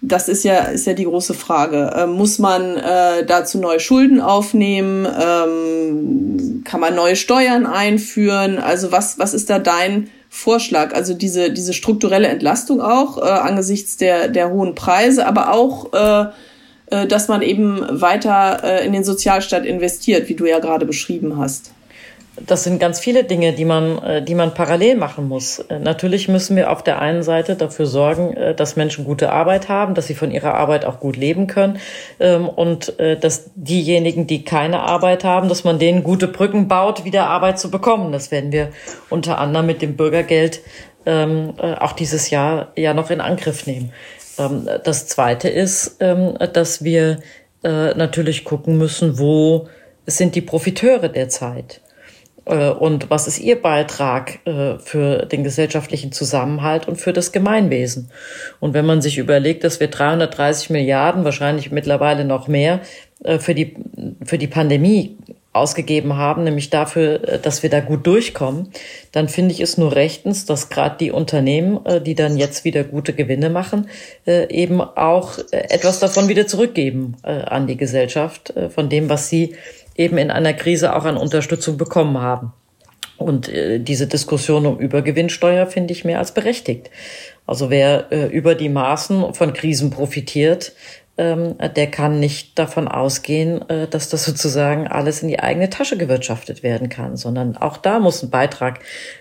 das 0.00 0.28
ist 0.28 0.44
ja, 0.44 0.58
ist 0.58 0.86
ja 0.86 0.94
die 0.94 1.04
große 1.04 1.34
Frage. 1.34 1.92
Ähm, 1.96 2.12
muss 2.12 2.38
man 2.38 2.76
äh, 2.76 3.24
dazu 3.26 3.58
neue 3.58 3.80
Schulden 3.80 4.20
aufnehmen? 4.20 5.06
Ähm, 5.06 6.62
kann 6.64 6.80
man 6.80 6.94
neue 6.94 7.16
Steuern 7.16 7.66
einführen? 7.66 8.58
Also 8.58 8.92
was, 8.92 9.18
was 9.18 9.34
ist 9.34 9.50
da 9.50 9.58
dein 9.58 10.08
Vorschlag? 10.38 10.94
Also 10.94 11.14
diese, 11.14 11.50
diese 11.50 11.72
strukturelle 11.72 12.28
Entlastung 12.28 12.80
auch 12.80 13.18
äh, 13.18 13.22
angesichts 13.22 13.96
der, 13.96 14.28
der 14.28 14.50
hohen 14.50 14.74
Preise, 14.74 15.26
aber 15.26 15.52
auch, 15.52 15.92
äh, 15.92 16.26
äh, 16.94 17.06
dass 17.06 17.28
man 17.28 17.42
eben 17.42 17.84
weiter 18.00 18.62
äh, 18.62 18.86
in 18.86 18.92
den 18.92 19.04
Sozialstaat 19.04 19.66
investiert, 19.66 20.28
wie 20.28 20.34
du 20.34 20.46
ja 20.46 20.60
gerade 20.60 20.86
beschrieben 20.86 21.36
hast 21.38 21.72
das 22.46 22.64
sind 22.64 22.78
ganz 22.78 23.00
viele 23.00 23.24
Dinge, 23.24 23.52
die 23.52 23.64
man, 23.64 23.98
äh, 24.02 24.22
die 24.22 24.34
man 24.34 24.54
parallel 24.54 24.96
machen 24.96 25.28
muss. 25.28 25.58
Äh, 25.58 25.78
natürlich 25.78 26.28
müssen 26.28 26.56
wir 26.56 26.70
auf 26.70 26.82
der 26.82 27.00
einen 27.00 27.22
Seite 27.22 27.56
dafür 27.56 27.86
sorgen, 27.86 28.34
äh, 28.34 28.54
dass 28.54 28.76
Menschen 28.76 29.04
gute 29.04 29.32
Arbeit 29.32 29.68
haben, 29.68 29.94
dass 29.94 30.06
sie 30.06 30.14
von 30.14 30.30
ihrer 30.30 30.54
Arbeit 30.54 30.84
auch 30.84 31.00
gut 31.00 31.16
leben 31.16 31.46
können 31.46 31.78
ähm, 32.20 32.48
und 32.48 32.94
dass 32.98 33.50
diejenigen, 33.54 34.26
die 34.26 34.44
keine 34.44 34.80
Arbeit 34.80 35.24
haben, 35.24 35.48
dass 35.48 35.64
man 35.64 35.78
denen 35.78 36.02
gute 36.02 36.28
Brücken 36.28 36.68
baut, 36.68 37.04
wieder 37.04 37.28
Arbeit 37.28 37.58
zu 37.58 37.70
bekommen. 37.70 38.12
Das 38.12 38.30
werden 38.30 38.52
wir 38.52 38.70
unter 39.10 39.38
anderem 39.38 39.66
mit 39.66 39.82
dem 39.82 39.96
Bürgergeld 39.96 40.60
ähm, 41.06 41.54
auch 41.58 41.92
dieses 41.92 42.30
Jahr 42.30 42.72
ja 42.76 42.94
noch 42.94 43.10
in 43.10 43.20
Angriff 43.20 43.66
nehmen. 43.66 43.92
Ähm, 44.38 44.68
das 44.84 45.06
Zweite 45.06 45.48
ist, 45.48 46.00
dass 46.00 46.84
wir 46.84 47.18
natürlich 47.62 48.44
gucken 48.44 48.78
müssen, 48.78 49.18
wo 49.18 49.68
sind 50.06 50.36
die 50.36 50.40
Profiteure 50.40 51.08
der 51.08 51.28
Zeit. 51.28 51.80
Äh, 52.48 52.70
und 52.70 53.10
was 53.10 53.28
ist 53.28 53.38
Ihr 53.38 53.60
Beitrag 53.60 54.40
äh, 54.46 54.78
für 54.78 55.26
den 55.26 55.44
gesellschaftlichen 55.44 56.12
Zusammenhalt 56.12 56.88
und 56.88 56.96
für 56.96 57.12
das 57.12 57.32
Gemeinwesen? 57.32 58.10
Und 58.58 58.74
wenn 58.74 58.86
man 58.86 59.02
sich 59.02 59.18
überlegt, 59.18 59.64
dass 59.64 59.80
wir 59.80 59.88
330 59.88 60.70
Milliarden, 60.70 61.24
wahrscheinlich 61.24 61.70
mittlerweile 61.70 62.24
noch 62.24 62.48
mehr, 62.48 62.80
äh, 63.22 63.38
für 63.38 63.54
die, 63.54 63.76
für 64.24 64.38
die 64.38 64.46
Pandemie 64.46 65.18
ausgegeben 65.52 66.16
haben, 66.16 66.44
nämlich 66.44 66.70
dafür, 66.70 67.18
dass 67.18 67.64
wir 67.64 67.70
da 67.70 67.80
gut 67.80 68.06
durchkommen, 68.06 68.68
dann 69.10 69.28
finde 69.28 69.52
ich 69.52 69.60
es 69.60 69.76
nur 69.76 69.96
rechtens, 69.96 70.44
dass 70.44 70.68
gerade 70.68 70.96
die 71.00 71.10
Unternehmen, 71.10 71.80
die 72.04 72.14
dann 72.14 72.36
jetzt 72.36 72.64
wieder 72.64 72.84
gute 72.84 73.12
Gewinne 73.12 73.50
machen, 73.50 73.88
eben 74.26 74.80
auch 74.80 75.38
etwas 75.50 75.98
davon 75.98 76.28
wieder 76.28 76.46
zurückgeben 76.46 77.16
an 77.22 77.66
die 77.66 77.78
Gesellschaft, 77.78 78.52
von 78.72 78.88
dem, 78.88 79.08
was 79.08 79.30
sie 79.30 79.56
eben 79.98 80.16
in 80.16 80.30
einer 80.30 80.54
Krise 80.54 80.96
auch 80.96 81.04
an 81.04 81.18
Unterstützung 81.18 81.76
bekommen 81.76 82.18
haben. 82.18 82.54
Und 83.18 83.48
äh, 83.48 83.80
diese 83.80 84.06
Diskussion 84.06 84.64
um 84.64 84.78
Übergewinnsteuer 84.78 85.66
finde 85.66 85.92
ich 85.92 86.04
mehr 86.04 86.20
als 86.20 86.32
berechtigt. 86.32 86.88
Also 87.46 87.68
wer 87.68 88.10
äh, 88.12 88.26
über 88.26 88.54
die 88.54 88.68
Maßen 88.68 89.34
von 89.34 89.52
Krisen 89.52 89.90
profitiert, 89.90 90.72
ähm, 91.18 91.56
der 91.58 91.88
kann 91.88 92.20
nicht 92.20 92.56
davon 92.60 92.86
ausgehen, 92.86 93.68
äh, 93.68 93.88
dass 93.88 94.08
das 94.08 94.24
sozusagen 94.24 94.86
alles 94.86 95.20
in 95.22 95.28
die 95.28 95.40
eigene 95.40 95.68
Tasche 95.68 95.98
gewirtschaftet 95.98 96.62
werden 96.62 96.88
kann, 96.88 97.16
sondern 97.16 97.56
auch 97.56 97.76
da 97.76 97.98
muss 97.98 98.22
ein 98.22 98.30
Beitrag 98.30 98.78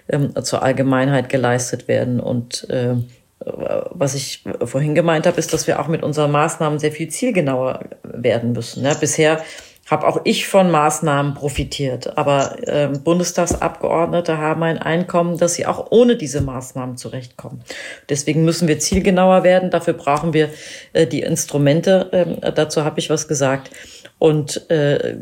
ähm, 0.07 0.31
zur 0.43 0.61
Allgemeinheit 0.61 1.29
geleistet 1.29 1.87
werden. 1.87 2.19
Und 2.19 2.69
äh, 2.69 2.97
was 3.39 4.13
ich 4.13 4.43
vorhin 4.65 4.93
gemeint 4.93 5.25
habe, 5.25 5.39
ist, 5.39 5.53
dass 5.53 5.65
wir 5.65 5.79
auch 5.79 5.87
mit 5.87 6.03
unseren 6.03 6.31
Maßnahmen 6.31 6.77
sehr 6.77 6.91
viel 6.91 7.07
zielgenauer 7.07 7.85
werden 8.03 8.51
müssen. 8.51 8.83
Ja, 8.83 8.93
bisher 8.93 9.41
habe 9.88 10.06
auch 10.06 10.19
ich 10.26 10.47
von 10.47 10.69
Maßnahmen 10.69 11.34
profitiert. 11.34 12.17
Aber 12.17 12.58
äh, 12.67 12.88
Bundestagsabgeordnete 12.88 14.38
haben 14.38 14.63
ein 14.63 14.78
Einkommen, 14.78 15.38
dass 15.38 15.56
sie 15.56 15.65
auch 15.65 15.88
ohne 15.91 16.17
diese 16.17 16.41
Maßnahmen 16.41 16.97
zurechtkommen. 16.97 17.63
Deswegen 18.10 18.43
müssen 18.43 18.67
wir 18.67 18.80
zielgenauer 18.80 19.43
werden. 19.43 19.71
Dafür 19.71 19.93
brauchen 19.93 20.34
wir 20.34 20.50
äh, 20.93 21.08
die 21.08 21.21
Instrumente. 21.21 22.12
Äh, 22.12 22.52
dazu 22.52 22.84
habe 22.84 23.00
ich 23.00 23.10
was 23.10 23.28
gesagt. 23.28 23.71
Und 24.19 24.69
äh, 24.69 25.17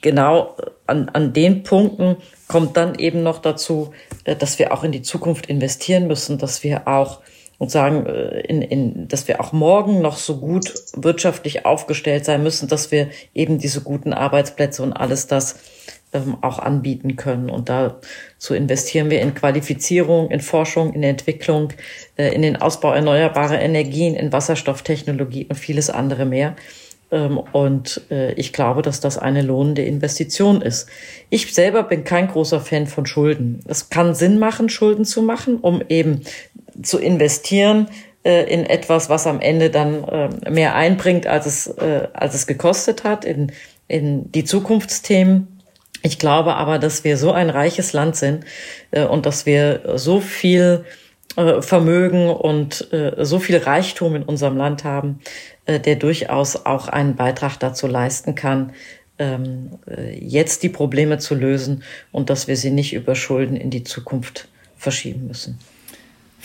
genau 0.00 0.56
an, 0.86 1.10
an 1.10 1.32
den 1.32 1.62
Punkten 1.62 2.16
kommt 2.48 2.76
dann 2.76 2.94
eben 2.96 3.22
noch 3.22 3.38
dazu, 3.38 3.92
äh, 4.24 4.34
dass 4.34 4.58
wir 4.58 4.72
auch 4.72 4.82
in 4.82 4.92
die 4.92 5.02
Zukunft 5.02 5.46
investieren 5.46 6.08
müssen, 6.08 6.38
dass 6.38 6.64
wir 6.64 6.88
auch 6.88 7.20
und 7.58 7.70
sagen, 7.70 8.06
äh, 8.06 8.40
in, 8.40 8.62
in, 8.62 9.08
dass 9.08 9.28
wir 9.28 9.40
auch 9.40 9.52
morgen 9.52 10.00
noch 10.00 10.16
so 10.16 10.38
gut 10.38 10.72
wirtschaftlich 10.94 11.66
aufgestellt 11.66 12.24
sein 12.24 12.42
müssen, 12.42 12.68
dass 12.68 12.90
wir 12.90 13.08
eben 13.34 13.58
diese 13.58 13.80
guten 13.80 14.12
Arbeitsplätze 14.12 14.82
und 14.82 14.92
alles 14.92 15.26
das 15.26 15.56
ähm, 16.14 16.36
auch 16.40 16.58
anbieten 16.58 17.16
können. 17.16 17.50
Und 17.50 17.68
dazu 17.68 18.54
investieren 18.54 19.10
wir 19.10 19.20
in 19.20 19.34
Qualifizierung, 19.34 20.30
in 20.30 20.40
Forschung, 20.40 20.92
in 20.94 21.02
Entwicklung, 21.02 21.72
äh, 22.16 22.34
in 22.34 22.42
den 22.42 22.56
Ausbau 22.56 22.92
erneuerbarer 22.92 23.60
Energien, 23.60 24.14
in 24.14 24.32
Wasserstofftechnologie 24.32 25.46
und 25.48 25.56
vieles 25.56 25.90
andere 25.90 26.24
mehr. 26.24 26.56
Ähm, 27.10 27.38
und 27.38 28.02
äh, 28.10 28.32
ich 28.34 28.52
glaube, 28.52 28.82
dass 28.82 29.00
das 29.00 29.18
eine 29.18 29.42
lohnende 29.42 29.82
Investition 29.82 30.62
ist. 30.62 30.88
Ich 31.30 31.52
selber 31.54 31.82
bin 31.82 32.04
kein 32.04 32.28
großer 32.28 32.60
Fan 32.60 32.86
von 32.86 33.06
Schulden. 33.06 33.60
Es 33.66 33.88
kann 33.90 34.14
Sinn 34.14 34.38
machen, 34.38 34.68
Schulden 34.68 35.04
zu 35.04 35.22
machen, 35.22 35.58
um 35.58 35.82
eben 35.88 36.22
zu 36.82 36.98
investieren 36.98 37.88
äh, 38.24 38.50
in 38.50 38.64
etwas, 38.64 39.10
was 39.10 39.26
am 39.26 39.40
Ende 39.40 39.68
dann 39.68 40.04
äh, 40.04 40.50
mehr 40.50 40.74
einbringt, 40.74 41.26
als 41.26 41.44
es, 41.44 41.66
äh, 41.66 42.08
als 42.14 42.34
es 42.34 42.46
gekostet 42.46 43.04
hat, 43.04 43.26
in, 43.26 43.52
in 43.86 44.32
die 44.32 44.44
Zukunftsthemen. 44.44 45.60
Ich 46.02 46.18
glaube 46.18 46.54
aber, 46.54 46.78
dass 46.78 47.04
wir 47.04 47.18
so 47.18 47.32
ein 47.32 47.50
reiches 47.50 47.94
Land 47.94 48.16
sind 48.16 48.44
und 48.92 49.24
dass 49.24 49.46
wir 49.46 49.94
so 49.94 50.20
viel 50.20 50.84
Vermögen 51.34 52.28
und 52.28 52.86
so 53.20 53.38
viel 53.38 53.56
Reichtum 53.56 54.14
in 54.14 54.22
unserem 54.22 54.58
Land 54.58 54.84
haben, 54.84 55.20
der 55.66 55.96
durchaus 55.96 56.66
auch 56.66 56.88
einen 56.88 57.16
Beitrag 57.16 57.56
dazu 57.56 57.86
leisten 57.86 58.34
kann, 58.34 58.74
ähm, 59.18 59.78
äh, 59.88 60.18
jetzt 60.18 60.62
die 60.62 60.68
Probleme 60.68 61.16
zu 61.16 61.34
lösen 61.34 61.82
und 62.12 62.28
dass 62.28 62.48
wir 62.48 62.56
sie 62.58 62.70
nicht 62.70 62.92
über 62.92 63.14
Schulden 63.14 63.56
in 63.56 63.70
die 63.70 63.84
Zukunft 63.84 64.48
verschieben 64.76 65.26
müssen 65.26 65.58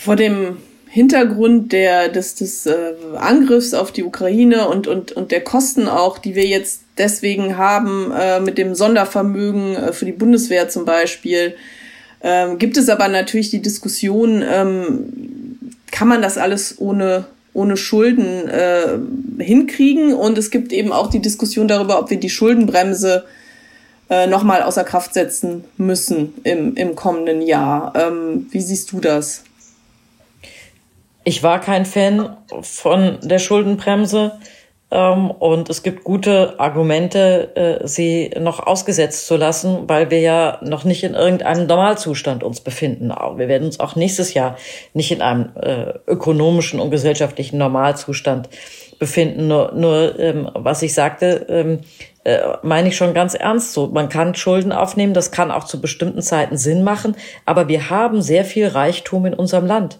vor 0.00 0.16
dem 0.16 0.56
Hintergrund 0.88 1.72
der, 1.72 2.08
des, 2.08 2.34
des 2.34 2.66
äh, 2.66 2.94
Angriffs 3.16 3.74
auf 3.74 3.92
die 3.92 4.02
Ukraine 4.02 4.66
und, 4.66 4.86
und, 4.86 5.12
und 5.12 5.30
der 5.30 5.42
Kosten 5.42 5.88
auch, 5.88 6.18
die 6.18 6.34
wir 6.34 6.46
jetzt 6.46 6.80
deswegen 6.98 7.58
haben 7.58 8.10
äh, 8.18 8.40
mit 8.40 8.58
dem 8.58 8.74
Sondervermögen 8.74 9.76
äh, 9.76 9.92
für 9.92 10.06
die 10.06 10.12
Bundeswehr 10.12 10.68
zum 10.68 10.84
Beispiel, 10.84 11.54
ähm, 12.22 12.58
gibt 12.58 12.76
es 12.76 12.88
aber 12.88 13.08
natürlich 13.08 13.50
die 13.50 13.62
Diskussion, 13.62 14.42
ähm, 14.42 15.58
kann 15.92 16.08
man 16.08 16.22
das 16.22 16.38
alles 16.38 16.76
ohne, 16.78 17.26
ohne 17.52 17.76
Schulden 17.76 18.48
äh, 18.48 18.98
hinkriegen? 19.38 20.14
Und 20.14 20.38
es 20.38 20.50
gibt 20.50 20.72
eben 20.72 20.92
auch 20.92 21.08
die 21.08 21.20
Diskussion 21.20 21.68
darüber, 21.68 21.98
ob 21.98 22.10
wir 22.10 22.18
die 22.18 22.30
Schuldenbremse 22.30 23.24
äh, 24.08 24.26
nochmal 24.26 24.62
außer 24.62 24.84
Kraft 24.84 25.14
setzen 25.14 25.64
müssen 25.76 26.34
im, 26.42 26.74
im 26.74 26.96
kommenden 26.96 27.42
Jahr. 27.42 27.92
Ähm, 27.94 28.46
wie 28.50 28.60
siehst 28.60 28.92
du 28.92 29.00
das? 29.00 29.44
Ich 31.24 31.42
war 31.42 31.60
kein 31.60 31.84
Fan 31.84 32.36
von 32.62 33.18
der 33.22 33.38
Schuldenbremse 33.38 34.38
ähm, 34.90 35.30
und 35.30 35.68
es 35.70 35.82
gibt 35.82 36.02
gute 36.02 36.58
Argumente, 36.58 37.54
äh, 37.82 37.86
sie 37.86 38.30
noch 38.40 38.66
ausgesetzt 38.66 39.26
zu 39.26 39.36
lassen, 39.36 39.88
weil 39.88 40.10
wir 40.10 40.20
ja 40.20 40.58
noch 40.62 40.84
nicht 40.84 41.04
in 41.04 41.14
irgendeinem 41.14 41.66
Normalzustand 41.66 42.42
uns 42.42 42.60
befinden. 42.60 43.10
Wir 43.36 43.48
werden 43.48 43.66
uns 43.66 43.78
auch 43.80 43.96
nächstes 43.96 44.34
Jahr 44.34 44.56
nicht 44.94 45.12
in 45.12 45.22
einem 45.22 45.50
äh, 45.60 45.92
ökonomischen 46.06 46.80
und 46.80 46.90
gesellschaftlichen 46.90 47.58
Normalzustand 47.58 48.48
befinden. 49.00 49.48
Nur, 49.48 49.72
nur 49.72 50.16
ähm, 50.20 50.48
was 50.54 50.82
ich 50.82 50.94
sagte, 50.94 51.46
ähm, 51.48 51.80
äh, 52.22 52.38
meine 52.62 52.88
ich 52.88 52.96
schon 52.96 53.14
ganz 53.14 53.34
ernst 53.34 53.72
so. 53.72 53.88
Man 53.88 54.08
kann 54.08 54.36
Schulden 54.36 54.70
aufnehmen, 54.70 55.14
das 55.14 55.32
kann 55.32 55.50
auch 55.50 55.64
zu 55.64 55.80
bestimmten 55.80 56.22
Zeiten 56.22 56.56
Sinn 56.56 56.84
machen, 56.84 57.16
aber 57.46 57.66
wir 57.66 57.90
haben 57.90 58.22
sehr 58.22 58.44
viel 58.44 58.68
Reichtum 58.68 59.26
in 59.26 59.34
unserem 59.34 59.66
Land. 59.66 59.98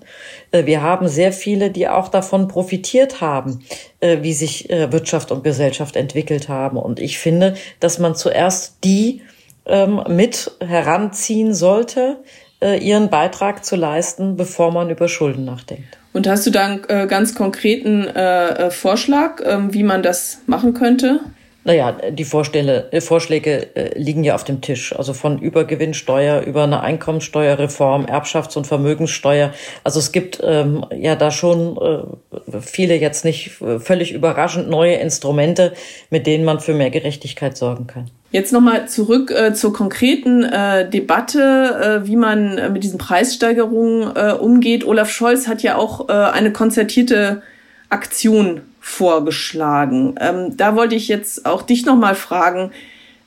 Äh, 0.52 0.66
wir 0.66 0.82
haben 0.82 1.08
sehr 1.08 1.32
viele, 1.32 1.70
die 1.70 1.88
auch 1.88 2.08
davon 2.08 2.46
profitiert 2.46 3.20
haben, 3.20 3.64
äh, 4.00 4.18
wie 4.20 4.34
sich 4.34 4.70
äh, 4.70 4.92
Wirtschaft 4.92 5.32
und 5.32 5.42
Gesellschaft 5.42 5.96
entwickelt 5.96 6.48
haben. 6.48 6.76
Und 6.76 7.00
ich 7.00 7.18
finde, 7.18 7.54
dass 7.80 7.98
man 7.98 8.14
zuerst 8.14 8.84
die 8.84 9.22
ähm, 9.64 10.04
mit 10.08 10.52
heranziehen 10.60 11.54
sollte, 11.54 12.18
äh, 12.60 12.78
ihren 12.78 13.08
Beitrag 13.08 13.64
zu 13.64 13.76
leisten, 13.76 14.36
bevor 14.36 14.72
man 14.72 14.90
über 14.90 15.08
Schulden 15.08 15.46
nachdenkt. 15.46 15.99
Und 16.12 16.26
hast 16.26 16.46
du 16.46 16.50
da 16.50 16.66
einen 16.66 16.84
äh, 16.88 17.06
ganz 17.06 17.34
konkreten 17.34 18.06
äh, 18.06 18.70
Vorschlag, 18.70 19.40
ähm, 19.44 19.72
wie 19.72 19.84
man 19.84 20.02
das 20.02 20.40
machen 20.46 20.74
könnte? 20.74 21.20
Naja, 21.62 21.92
die 22.10 22.24
Vorstelle, 22.24 22.90
äh, 22.90 23.00
Vorschläge 23.00 23.76
äh, 23.76 23.98
liegen 23.98 24.24
ja 24.24 24.34
auf 24.34 24.44
dem 24.44 24.60
Tisch. 24.60 24.96
Also 24.96 25.12
von 25.12 25.38
Übergewinnsteuer 25.38 26.40
über 26.42 26.64
eine 26.64 26.80
Einkommensteuerreform, 26.80 28.06
Erbschafts- 28.06 28.56
und 28.56 28.66
Vermögenssteuer. 28.66 29.52
Also 29.84 29.98
es 29.98 30.10
gibt 30.10 30.40
ähm, 30.42 30.86
ja 30.96 31.16
da 31.16 31.30
schon 31.30 31.76
äh, 31.76 32.60
viele 32.60 32.96
jetzt 32.96 33.24
nicht 33.24 33.60
äh, 33.60 33.78
völlig 33.78 34.12
überraschend 34.12 34.70
neue 34.70 34.94
Instrumente, 34.94 35.74
mit 36.08 36.26
denen 36.26 36.44
man 36.44 36.60
für 36.60 36.72
mehr 36.72 36.90
Gerechtigkeit 36.90 37.56
sorgen 37.56 37.86
kann. 37.86 38.10
Jetzt 38.32 38.52
nochmal 38.52 38.86
zurück 38.88 39.32
äh, 39.32 39.54
zur 39.54 39.72
konkreten 39.72 40.44
äh, 40.44 40.88
Debatte, 40.88 42.02
äh, 42.04 42.06
wie 42.06 42.14
man 42.14 42.58
äh, 42.58 42.68
mit 42.68 42.84
diesen 42.84 42.98
Preissteigerungen 42.98 44.14
äh, 44.14 44.32
umgeht. 44.32 44.84
Olaf 44.84 45.10
Scholz 45.10 45.48
hat 45.48 45.62
ja 45.62 45.76
auch 45.76 46.08
äh, 46.08 46.12
eine 46.12 46.52
konzertierte 46.52 47.42
Aktion 47.88 48.60
vorgeschlagen. 48.78 50.14
Ähm, 50.20 50.56
da 50.56 50.76
wollte 50.76 50.94
ich 50.94 51.08
jetzt 51.08 51.44
auch 51.44 51.62
dich 51.62 51.84
nochmal 51.84 52.14
fragen, 52.14 52.70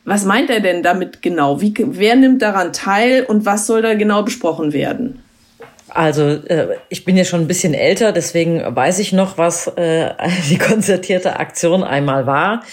was 0.05 0.23
meint 0.23 0.49
er 0.49 0.61
denn 0.61 0.83
damit 0.83 1.21
genau? 1.21 1.59
Wie, 1.59 1.73
wer 1.77 2.15
nimmt 2.15 2.41
daran 2.41 2.71
teil 2.71 3.25
und 3.25 3.45
was 3.45 3.67
soll 3.67 3.81
da 3.81 3.95
genau 3.95 4.23
besprochen 4.23 4.71
werden? 4.71 5.19
Also 5.89 6.39
ich 6.89 7.05
bin 7.05 7.15
ja 7.15 7.23
schon 7.23 7.41
ein 7.41 7.47
bisschen 7.47 7.73
älter, 7.73 8.11
deswegen 8.11 8.63
weiß 8.75 8.99
ich 8.99 9.13
noch, 9.13 9.37
was 9.37 9.71
die 10.49 10.57
konzertierte 10.57 11.39
Aktion 11.39 11.83
einmal 11.83 12.25
war. 12.25 12.63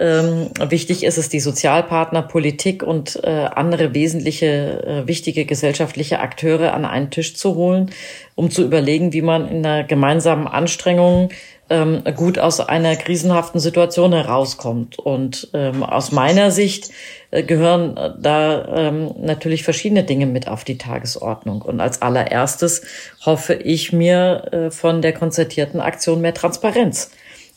Ähm, 0.00 0.50
wichtig 0.68 1.02
ist 1.02 1.18
es, 1.18 1.28
die 1.28 1.40
Sozialpartner, 1.40 2.22
Politik 2.22 2.84
und 2.84 3.18
äh, 3.24 3.28
andere 3.28 3.94
wesentliche, 3.94 4.46
äh, 4.46 5.08
wichtige 5.08 5.44
gesellschaftliche 5.44 6.20
Akteure 6.20 6.72
an 6.72 6.84
einen 6.84 7.10
Tisch 7.10 7.34
zu 7.34 7.56
holen, 7.56 7.90
um 8.36 8.50
zu 8.50 8.62
überlegen, 8.62 9.12
wie 9.12 9.22
man 9.22 9.48
in 9.48 9.66
einer 9.66 9.82
gemeinsamen 9.82 10.46
Anstrengung 10.46 11.30
ähm, 11.68 12.02
gut 12.16 12.38
aus 12.38 12.60
einer 12.60 12.94
krisenhaften 12.94 13.60
Situation 13.60 14.12
herauskommt. 14.12 15.00
Und 15.00 15.48
ähm, 15.52 15.82
aus 15.82 16.12
meiner 16.12 16.52
Sicht 16.52 16.90
äh, 17.32 17.42
gehören 17.42 17.96
äh, 17.96 18.12
da 18.20 18.68
ähm, 18.76 19.14
natürlich 19.20 19.64
verschiedene 19.64 20.04
Dinge 20.04 20.26
mit 20.26 20.46
auf 20.46 20.62
die 20.62 20.78
Tagesordnung. 20.78 21.62
Und 21.62 21.80
als 21.80 22.02
allererstes 22.02 22.82
hoffe 23.26 23.54
ich 23.54 23.92
mir 23.92 24.48
äh, 24.52 24.70
von 24.70 25.02
der 25.02 25.12
konzertierten 25.12 25.80
Aktion 25.80 26.20
mehr 26.20 26.34
Transparenz 26.34 27.10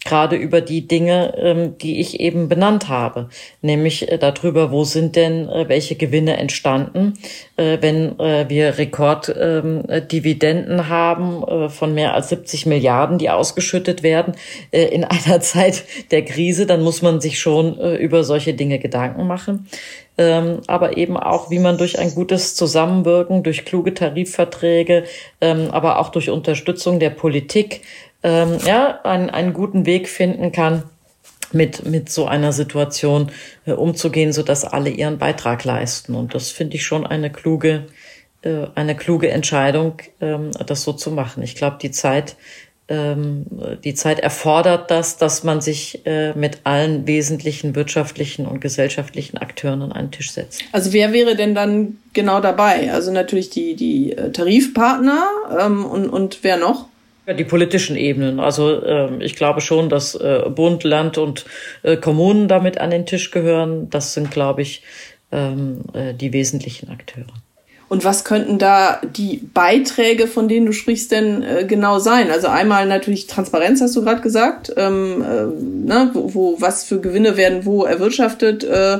gerade 0.03 0.35
über 0.35 0.61
die 0.61 0.87
Dinge, 0.87 1.35
ähm, 1.37 1.77
die 1.77 1.99
ich 1.99 2.19
eben 2.19 2.49
benannt 2.49 2.89
habe, 2.89 3.29
nämlich 3.61 4.11
äh, 4.11 4.17
darüber, 4.17 4.71
wo 4.71 4.83
sind 4.83 5.15
denn 5.15 5.47
äh, 5.47 5.69
welche 5.69 5.95
Gewinne 5.95 6.37
entstanden, 6.37 7.13
äh, 7.55 7.77
wenn 7.81 8.17
wir 8.17 8.77
Rekorddividenden 8.77 10.79
ähm, 10.79 10.89
haben 10.89 11.69
von 11.69 11.93
mehr 11.93 12.13
als 12.13 12.29
70 12.29 12.65
Milliarden, 12.65 13.17
die 13.17 13.29
ausgeschüttet 13.29 14.03
werden 14.03 14.35
in 14.71 15.03
einer 15.03 15.41
Zeit 15.41 15.83
der 16.11 16.25
Krise, 16.25 16.65
dann 16.65 16.81
muss 16.81 17.01
man 17.01 17.21
sich 17.21 17.39
schon 17.39 17.77
über 17.97 18.23
solche 18.23 18.53
Dinge 18.53 18.79
Gedanken 18.79 19.27
machen. 19.27 19.67
Ähm, 20.17 20.61
aber 20.67 20.97
eben 20.97 21.17
auch, 21.17 21.49
wie 21.49 21.59
man 21.59 21.77
durch 21.77 21.99
ein 21.99 22.13
gutes 22.13 22.55
Zusammenwirken, 22.55 23.43
durch 23.43 23.65
kluge 23.65 23.93
Tarifverträge, 23.93 25.03
aber 25.39 25.99
auch 25.99 26.09
durch 26.09 26.29
Unterstützung 26.29 26.99
der 26.99 27.11
Politik 27.11 27.81
ähm, 28.23 28.57
ja, 28.65 28.99
einen, 29.03 29.29
einen 29.29 29.53
guten 29.53 29.85
Weg 29.85 30.07
finden 30.07 30.51
kann, 30.51 30.83
mit, 31.53 31.85
mit 31.85 32.09
so 32.09 32.27
einer 32.27 32.53
Situation 32.53 33.31
äh, 33.65 33.73
umzugehen, 33.73 34.31
so 34.33 34.43
dass 34.43 34.63
alle 34.63 34.89
ihren 34.89 35.17
Beitrag 35.17 35.63
leisten. 35.63 36.15
Und 36.15 36.33
das 36.33 36.49
finde 36.49 36.75
ich 36.77 36.85
schon 36.85 37.05
eine 37.05 37.29
kluge, 37.29 37.87
äh, 38.41 38.67
eine 38.75 38.95
kluge 38.95 39.29
Entscheidung, 39.29 39.97
ähm, 40.21 40.51
das 40.65 40.83
so 40.83 40.93
zu 40.93 41.11
machen. 41.11 41.43
Ich 41.43 41.55
glaube, 41.55 41.77
die 41.81 41.91
Zeit 41.91 42.35
ähm, 42.91 43.45
die 43.85 43.93
Zeit 43.93 44.19
erfordert 44.19 44.91
das, 44.91 45.15
dass 45.15 45.43
man 45.43 45.61
sich 45.61 46.05
äh, 46.05 46.33
mit 46.33 46.59
allen 46.65 47.07
wesentlichen 47.07 47.73
wirtschaftlichen 47.73 48.45
und 48.45 48.59
gesellschaftlichen 48.59 49.37
Akteuren 49.37 49.81
an 49.81 49.93
einen 49.93 50.11
Tisch 50.11 50.31
setzt. 50.31 50.61
Also 50.73 50.91
wer 50.91 51.13
wäre 51.13 51.37
denn 51.37 51.55
dann 51.55 51.99
genau 52.11 52.41
dabei? 52.41 52.91
Also 52.91 53.11
natürlich 53.13 53.49
die, 53.49 53.75
die 53.75 54.11
äh, 54.11 54.31
Tarifpartner 54.31 55.25
ähm, 55.57 55.85
und, 55.85 56.09
und 56.09 56.39
wer 56.41 56.57
noch? 56.57 56.87
Die 57.33 57.43
politischen 57.43 57.95
Ebenen. 57.95 58.39
Also 58.39 58.83
äh, 58.83 59.23
ich 59.23 59.35
glaube 59.35 59.61
schon, 59.61 59.89
dass 59.89 60.15
äh, 60.15 60.43
Bund, 60.49 60.83
Land 60.83 61.17
und 61.17 61.45
äh, 61.83 61.97
Kommunen 61.97 62.47
damit 62.47 62.79
an 62.79 62.89
den 62.89 63.05
Tisch 63.05 63.31
gehören. 63.31 63.89
Das 63.89 64.13
sind, 64.13 64.31
glaube 64.31 64.61
ich, 64.61 64.83
ähm, 65.31 65.81
äh, 65.93 66.13
die 66.13 66.33
wesentlichen 66.33 66.89
Akteure. 66.89 67.27
Und 67.91 68.05
was 68.05 68.23
könnten 68.23 68.57
da 68.57 69.01
die 69.03 69.41
Beiträge, 69.53 70.27
von 70.27 70.47
denen 70.47 70.65
du 70.65 70.71
sprichst, 70.71 71.11
denn 71.11 71.43
äh, 71.43 71.65
genau 71.65 71.99
sein? 71.99 72.31
Also 72.31 72.47
einmal 72.47 72.87
natürlich 72.87 73.27
Transparenz, 73.27 73.81
hast 73.81 73.97
du 73.97 74.01
gerade 74.01 74.21
gesagt, 74.21 74.71
ähm, 74.77 75.21
äh, 75.21 75.87
ne, 75.89 76.09
wo, 76.13 76.33
wo 76.33 76.61
was 76.61 76.85
für 76.85 77.01
Gewinne 77.01 77.35
werden 77.35 77.65
wo 77.65 77.83
erwirtschaftet. 77.83 78.63
Äh, 78.63 78.99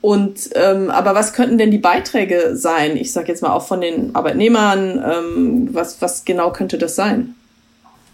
und 0.00 0.50
ähm, 0.54 0.90
aber 0.90 1.16
was 1.16 1.32
könnten 1.32 1.58
denn 1.58 1.72
die 1.72 1.78
Beiträge 1.78 2.56
sein? 2.56 2.96
Ich 2.96 3.10
sage 3.10 3.32
jetzt 3.32 3.42
mal 3.42 3.52
auch 3.52 3.66
von 3.66 3.80
den 3.80 4.14
Arbeitnehmern. 4.14 5.02
Ähm, 5.04 5.68
was 5.72 6.00
was 6.00 6.24
genau 6.24 6.52
könnte 6.52 6.78
das 6.78 6.94
sein? 6.94 7.34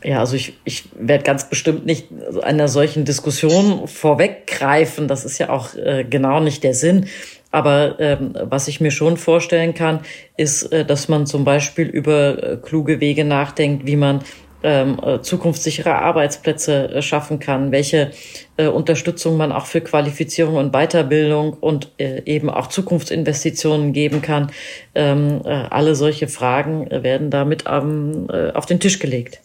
Ja, 0.02 0.20
also 0.20 0.34
ich, 0.34 0.54
ich 0.64 0.84
werde 0.94 1.24
ganz 1.24 1.48
bestimmt 1.48 1.84
nicht 1.84 2.08
einer 2.42 2.68
solchen 2.68 3.04
Diskussion 3.04 3.86
vorweggreifen. 3.86 5.08
Das 5.08 5.24
ist 5.24 5.38
ja 5.38 5.50
auch 5.50 5.74
äh, 5.74 6.04
genau 6.08 6.40
nicht 6.40 6.64
der 6.64 6.74
Sinn. 6.74 7.06
Aber 7.50 7.98
ähm, 7.98 8.34
was 8.40 8.68
ich 8.68 8.80
mir 8.80 8.92
schon 8.92 9.16
vorstellen 9.16 9.74
kann, 9.74 10.00
ist, 10.36 10.72
äh, 10.72 10.86
dass 10.86 11.08
man 11.08 11.26
zum 11.26 11.44
Beispiel 11.44 11.86
über 11.86 12.42
äh, 12.42 12.56
kluge 12.56 13.00
Wege 13.00 13.24
nachdenkt, 13.24 13.86
wie 13.86 13.96
man 13.96 14.22
ähm, 14.62 14.98
äh, 15.02 15.20
zukunftssichere 15.20 15.94
Arbeitsplätze 15.96 16.90
äh, 16.90 17.02
schaffen 17.02 17.38
kann, 17.38 17.72
welche 17.72 18.12
äh, 18.56 18.66
Unterstützung 18.66 19.36
man 19.36 19.52
auch 19.52 19.66
für 19.66 19.80
Qualifizierung 19.80 20.56
und 20.56 20.72
Weiterbildung 20.72 21.54
und 21.54 21.92
äh, 21.98 22.22
eben 22.24 22.50
auch 22.50 22.68
Zukunftsinvestitionen 22.68 23.92
geben 23.92 24.22
kann. 24.22 24.50
Ähm, 24.94 25.40
äh, 25.44 25.48
alle 25.48 25.94
solche 25.94 26.28
Fragen 26.28 26.88
werden 26.90 27.30
damit 27.30 27.64
ähm, 27.66 28.28
äh, 28.30 28.50
auf 28.52 28.66
den 28.66 28.80
Tisch 28.80 28.98
gelegt. 28.98 29.40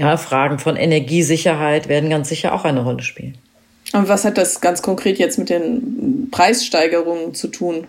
Ja, 0.00 0.16
Fragen 0.16 0.58
von 0.58 0.76
Energiesicherheit 0.76 1.86
werden 1.90 2.08
ganz 2.08 2.30
sicher 2.30 2.54
auch 2.54 2.64
eine 2.64 2.82
Rolle 2.82 3.02
spielen. 3.02 3.36
Und 3.92 4.08
was 4.08 4.24
hat 4.24 4.38
das 4.38 4.62
ganz 4.62 4.80
konkret 4.80 5.18
jetzt 5.18 5.38
mit 5.38 5.50
den 5.50 6.28
Preissteigerungen 6.30 7.34
zu 7.34 7.48
tun? 7.48 7.86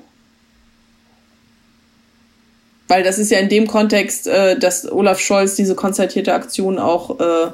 Weil 2.90 3.04
das 3.04 3.18
ist 3.18 3.32
ja 3.32 3.40
in 3.40 3.48
dem 3.48 3.66
Kontext, 3.66 4.28
äh, 4.28 4.60
dass 4.60 4.92
Olaf 4.92 5.22
Scholz 5.22 5.56
diese 5.56 5.74
konzertierte 5.74 6.34
Aktion 6.34 6.80
auch 6.80 7.18
äh, 7.22 7.52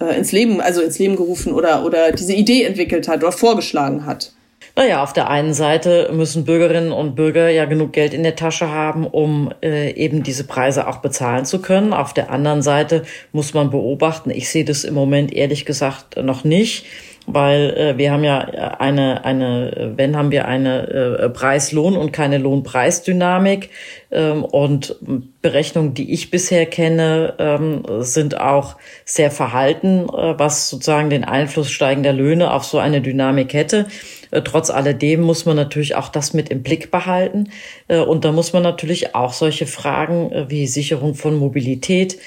äh, 0.00 0.18
ins 0.18 0.32
Leben, 0.32 0.60
also 0.60 0.80
ins 0.82 0.98
Leben 0.98 1.14
gerufen 1.14 1.52
oder, 1.52 1.84
oder 1.84 2.10
diese 2.10 2.32
Idee 2.32 2.64
entwickelt 2.64 3.06
hat 3.06 3.22
oder 3.22 3.30
vorgeschlagen 3.30 4.06
hat. 4.06 4.32
Naja, 4.78 5.02
auf 5.02 5.14
der 5.14 5.30
einen 5.30 5.54
Seite 5.54 6.10
müssen 6.12 6.44
Bürgerinnen 6.44 6.92
und 6.92 7.14
Bürger 7.14 7.48
ja 7.48 7.64
genug 7.64 7.94
Geld 7.94 8.12
in 8.12 8.22
der 8.22 8.36
Tasche 8.36 8.70
haben, 8.70 9.06
um 9.06 9.50
äh, 9.62 9.92
eben 9.92 10.22
diese 10.22 10.44
Preise 10.44 10.86
auch 10.86 10.98
bezahlen 10.98 11.46
zu 11.46 11.62
können. 11.62 11.94
Auf 11.94 12.12
der 12.12 12.30
anderen 12.30 12.60
Seite 12.60 13.04
muss 13.32 13.54
man 13.54 13.70
beobachten, 13.70 14.28
ich 14.28 14.50
sehe 14.50 14.66
das 14.66 14.84
im 14.84 14.92
Moment 14.92 15.32
ehrlich 15.32 15.64
gesagt 15.64 16.22
noch 16.22 16.44
nicht, 16.44 16.84
weil 17.26 17.70
äh, 17.70 17.98
wir 17.98 18.12
haben 18.12 18.22
ja 18.22 18.38
eine, 18.38 19.24
eine, 19.24 19.94
wenn 19.96 20.14
haben 20.14 20.30
wir 20.30 20.46
eine 20.46 20.88
äh, 20.88 21.28
Preis-Lohn- 21.30 21.96
und 21.96 22.12
keine 22.12 22.36
Lohnpreisdynamik. 22.36 23.70
Ähm, 24.10 24.44
und 24.44 24.96
Berechnungen, 25.42 25.94
die 25.94 26.12
ich 26.12 26.30
bisher 26.30 26.66
kenne, 26.66 27.34
ähm, 27.38 27.82
sind 28.00 28.38
auch 28.40 28.76
sehr 29.04 29.30
verhalten, 29.30 30.06
äh, 30.08 30.38
was 30.38 30.68
sozusagen 30.68 31.10
den 31.10 31.24
Einfluss 31.24 31.70
steigender 31.70 32.12
Löhne 32.12 32.52
auf 32.52 32.64
so 32.64 32.78
eine 32.78 33.00
Dynamik 33.00 33.52
hätte. 33.54 33.86
Äh, 34.30 34.42
trotz 34.42 34.70
alledem 34.70 35.20
muss 35.22 35.44
man 35.46 35.56
natürlich 35.56 35.94
auch 35.94 36.08
das 36.08 36.34
mit 36.34 36.48
im 36.48 36.62
Blick 36.62 36.90
behalten. 36.90 37.50
Äh, 37.88 38.00
und 38.00 38.24
da 38.24 38.32
muss 38.32 38.52
man 38.52 38.62
natürlich 38.62 39.14
auch 39.14 39.32
solche 39.32 39.66
Fragen 39.66 40.32
äh, 40.32 40.50
wie 40.50 40.66
Sicherung 40.66 41.14
von 41.14 41.36
Mobilität, 41.36 42.18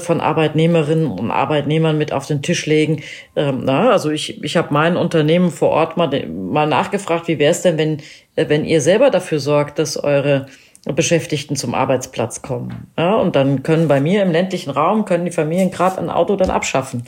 von 0.00 0.20
Arbeitnehmerinnen 0.20 1.06
und 1.06 1.30
Arbeitnehmern 1.30 1.96
mit 1.96 2.12
auf 2.12 2.26
den 2.26 2.42
Tisch 2.42 2.66
legen. 2.66 3.02
Ähm, 3.36 3.68
also 3.68 4.10
ich, 4.10 4.42
ich 4.42 4.56
habe 4.56 4.74
mein 4.74 4.96
Unternehmen 4.96 5.50
vor 5.50 5.68
Ort 5.68 5.96
mal, 5.96 6.26
mal 6.26 6.66
nachgefragt, 6.66 7.28
wie 7.28 7.38
wäre 7.38 7.52
es 7.52 7.62
denn, 7.62 7.78
wenn, 7.78 7.98
wenn 8.34 8.64
ihr 8.64 8.80
selber 8.80 9.10
dafür 9.10 9.38
sorgt, 9.38 9.78
dass 9.78 9.96
eure 9.96 10.46
Beschäftigten 10.94 11.56
zum 11.56 11.74
Arbeitsplatz 11.74 12.42
kommen. 12.42 12.92
Ja, 12.96 13.14
und 13.16 13.34
dann 13.34 13.62
können 13.62 13.88
bei 13.88 14.00
mir 14.00 14.22
im 14.22 14.30
ländlichen 14.30 14.70
Raum, 14.70 15.04
können 15.04 15.24
die 15.24 15.32
Familien 15.32 15.70
gerade 15.70 15.98
ein 15.98 16.10
Auto 16.10 16.36
dann 16.36 16.50
abschaffen. 16.50 17.04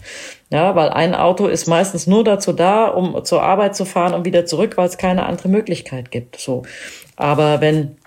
Ja, 0.51 0.75
weil 0.75 0.89
ein 0.89 1.15
Auto 1.15 1.47
ist 1.47 1.67
meistens 1.69 2.07
nur 2.07 2.25
dazu 2.25 2.53
da, 2.53 2.87
um 2.87 3.25
zur 3.25 3.43
Arbeit 3.43 3.77
zu 3.77 3.85
fahren 3.85 4.15
und 4.15 4.25
wieder 4.25 4.47
zurück, 4.47 4.77
weil 4.77 4.89
es 4.89 4.99
keine 4.99 5.27
andere 5.27 5.49
Möglichkeit 5.49 6.11
gibt. 6.11 6.37
So. 6.41 6.63
Aber 7.17 7.61
wenn 7.61 7.98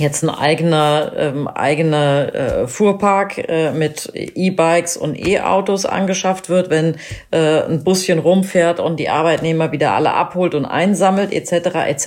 jetzt 0.00 0.22
ein 0.22 0.30
eigener 0.30 1.12
ähm, 1.16 1.48
eigener 1.48 2.34
äh, 2.34 2.68
Fuhrpark 2.68 3.38
äh, 3.38 3.72
mit 3.72 4.10
E-Bikes 4.14 4.96
und 4.96 5.16
E-Autos 5.16 5.86
angeschafft 5.86 6.48
wird, 6.48 6.70
wenn 6.70 6.96
äh, 7.30 7.62
ein 7.62 7.84
Buschen 7.84 8.18
rumfährt 8.18 8.80
und 8.80 8.98
die 8.98 9.08
Arbeitnehmer 9.08 9.72
wieder 9.72 9.92
alle 9.92 10.12
abholt 10.12 10.54
und 10.54 10.64
einsammelt 10.64 11.32
etc. 11.32 11.76
etc. 11.86 12.06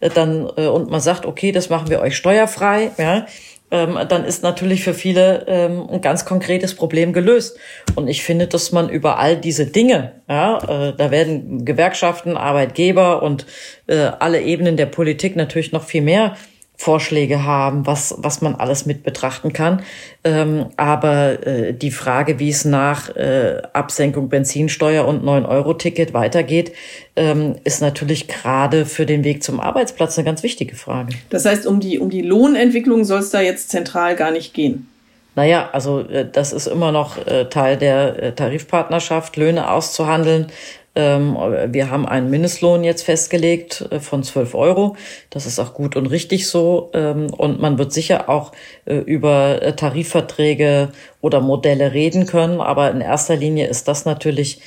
Äh, 0.00 0.10
dann 0.10 0.48
äh, 0.56 0.66
und 0.66 0.90
man 0.90 1.00
sagt, 1.00 1.26
okay, 1.26 1.52
das 1.52 1.70
machen 1.70 1.90
wir 1.90 2.00
euch 2.00 2.16
steuerfrei, 2.16 2.90
ja, 2.98 3.26
ähm, 3.70 3.98
dann 4.08 4.24
ist 4.24 4.42
natürlich 4.42 4.84
für 4.84 4.94
viele 4.94 5.44
ähm, 5.48 5.88
ein 5.90 6.00
ganz 6.00 6.24
konkretes 6.24 6.74
Problem 6.74 7.12
gelöst. 7.12 7.58
Und 7.96 8.06
ich 8.06 8.22
finde, 8.22 8.46
dass 8.46 8.70
man 8.70 8.88
über 8.88 9.18
all 9.18 9.36
diese 9.36 9.66
Dinge, 9.66 10.22
ja, 10.28 10.58
äh, 10.58 10.94
da 10.96 11.10
werden 11.10 11.64
Gewerkschaften, 11.64 12.36
Arbeitgeber 12.36 13.22
und 13.22 13.46
äh, 13.88 13.96
alle 13.96 14.42
Ebenen 14.42 14.76
der 14.76 14.86
Politik 14.86 15.34
natürlich 15.34 15.72
noch 15.72 15.82
viel 15.82 16.02
mehr 16.02 16.36
Vorschläge 16.76 17.44
haben, 17.44 17.86
was, 17.86 18.14
was 18.18 18.42
man 18.42 18.54
alles 18.54 18.84
mit 18.84 19.02
betrachten 19.02 19.52
kann. 19.52 19.82
Ähm, 20.24 20.66
aber 20.76 21.46
äh, 21.46 21.72
die 21.72 21.90
Frage, 21.90 22.38
wie 22.38 22.50
es 22.50 22.64
nach 22.64 23.14
äh, 23.16 23.62
Absenkung 23.72 24.28
Benzinsteuer 24.28 25.06
und 25.06 25.24
9-Euro-Ticket 25.24 26.12
weitergeht, 26.12 26.72
ähm, 27.16 27.56
ist 27.64 27.80
natürlich 27.80 28.28
gerade 28.28 28.84
für 28.84 29.06
den 29.06 29.24
Weg 29.24 29.42
zum 29.42 29.58
Arbeitsplatz 29.58 30.18
eine 30.18 30.26
ganz 30.26 30.42
wichtige 30.42 30.76
Frage. 30.76 31.14
Das 31.30 31.46
heißt, 31.46 31.66
um 31.66 31.80
die, 31.80 31.98
um 31.98 32.10
die 32.10 32.22
Lohnentwicklung 32.22 33.04
soll 33.04 33.20
es 33.20 33.30
da 33.30 33.40
jetzt 33.40 33.70
zentral 33.70 34.14
gar 34.14 34.30
nicht 34.30 34.52
gehen. 34.52 34.88
Naja, 35.36 35.68
also 35.72 36.00
äh, 36.00 36.26
das 36.30 36.52
ist 36.52 36.66
immer 36.66 36.92
noch 36.92 37.24
äh, 37.26 37.44
Teil 37.44 37.76
der 37.76 38.22
äh, 38.22 38.32
Tarifpartnerschaft, 38.32 39.36
Löhne 39.36 39.70
auszuhandeln. 39.70 40.46
Ähm, 40.96 41.36
wir 41.68 41.90
haben 41.90 42.06
einen 42.06 42.30
Mindestlohn 42.30 42.82
jetzt 42.82 43.02
festgelegt 43.02 43.86
äh, 43.90 44.00
von 44.00 44.22
12 44.22 44.54
Euro. 44.54 44.96
Das 45.30 45.44
ist 45.44 45.58
auch 45.58 45.74
gut 45.74 45.94
und 45.94 46.06
richtig 46.06 46.48
so. 46.48 46.90
Ähm, 46.94 47.26
und 47.36 47.60
man 47.60 47.78
wird 47.78 47.92
sicher 47.92 48.28
auch 48.30 48.52
äh, 48.86 48.96
über 48.96 49.62
äh, 49.62 49.76
Tarifverträge 49.76 50.88
oder 51.20 51.40
Modelle 51.40 51.92
reden 51.92 52.26
können. 52.26 52.60
Aber 52.60 52.90
in 52.90 53.02
erster 53.02 53.36
Linie 53.36 53.66
ist 53.68 53.88
das 53.88 54.04
natürlich 54.04 54.60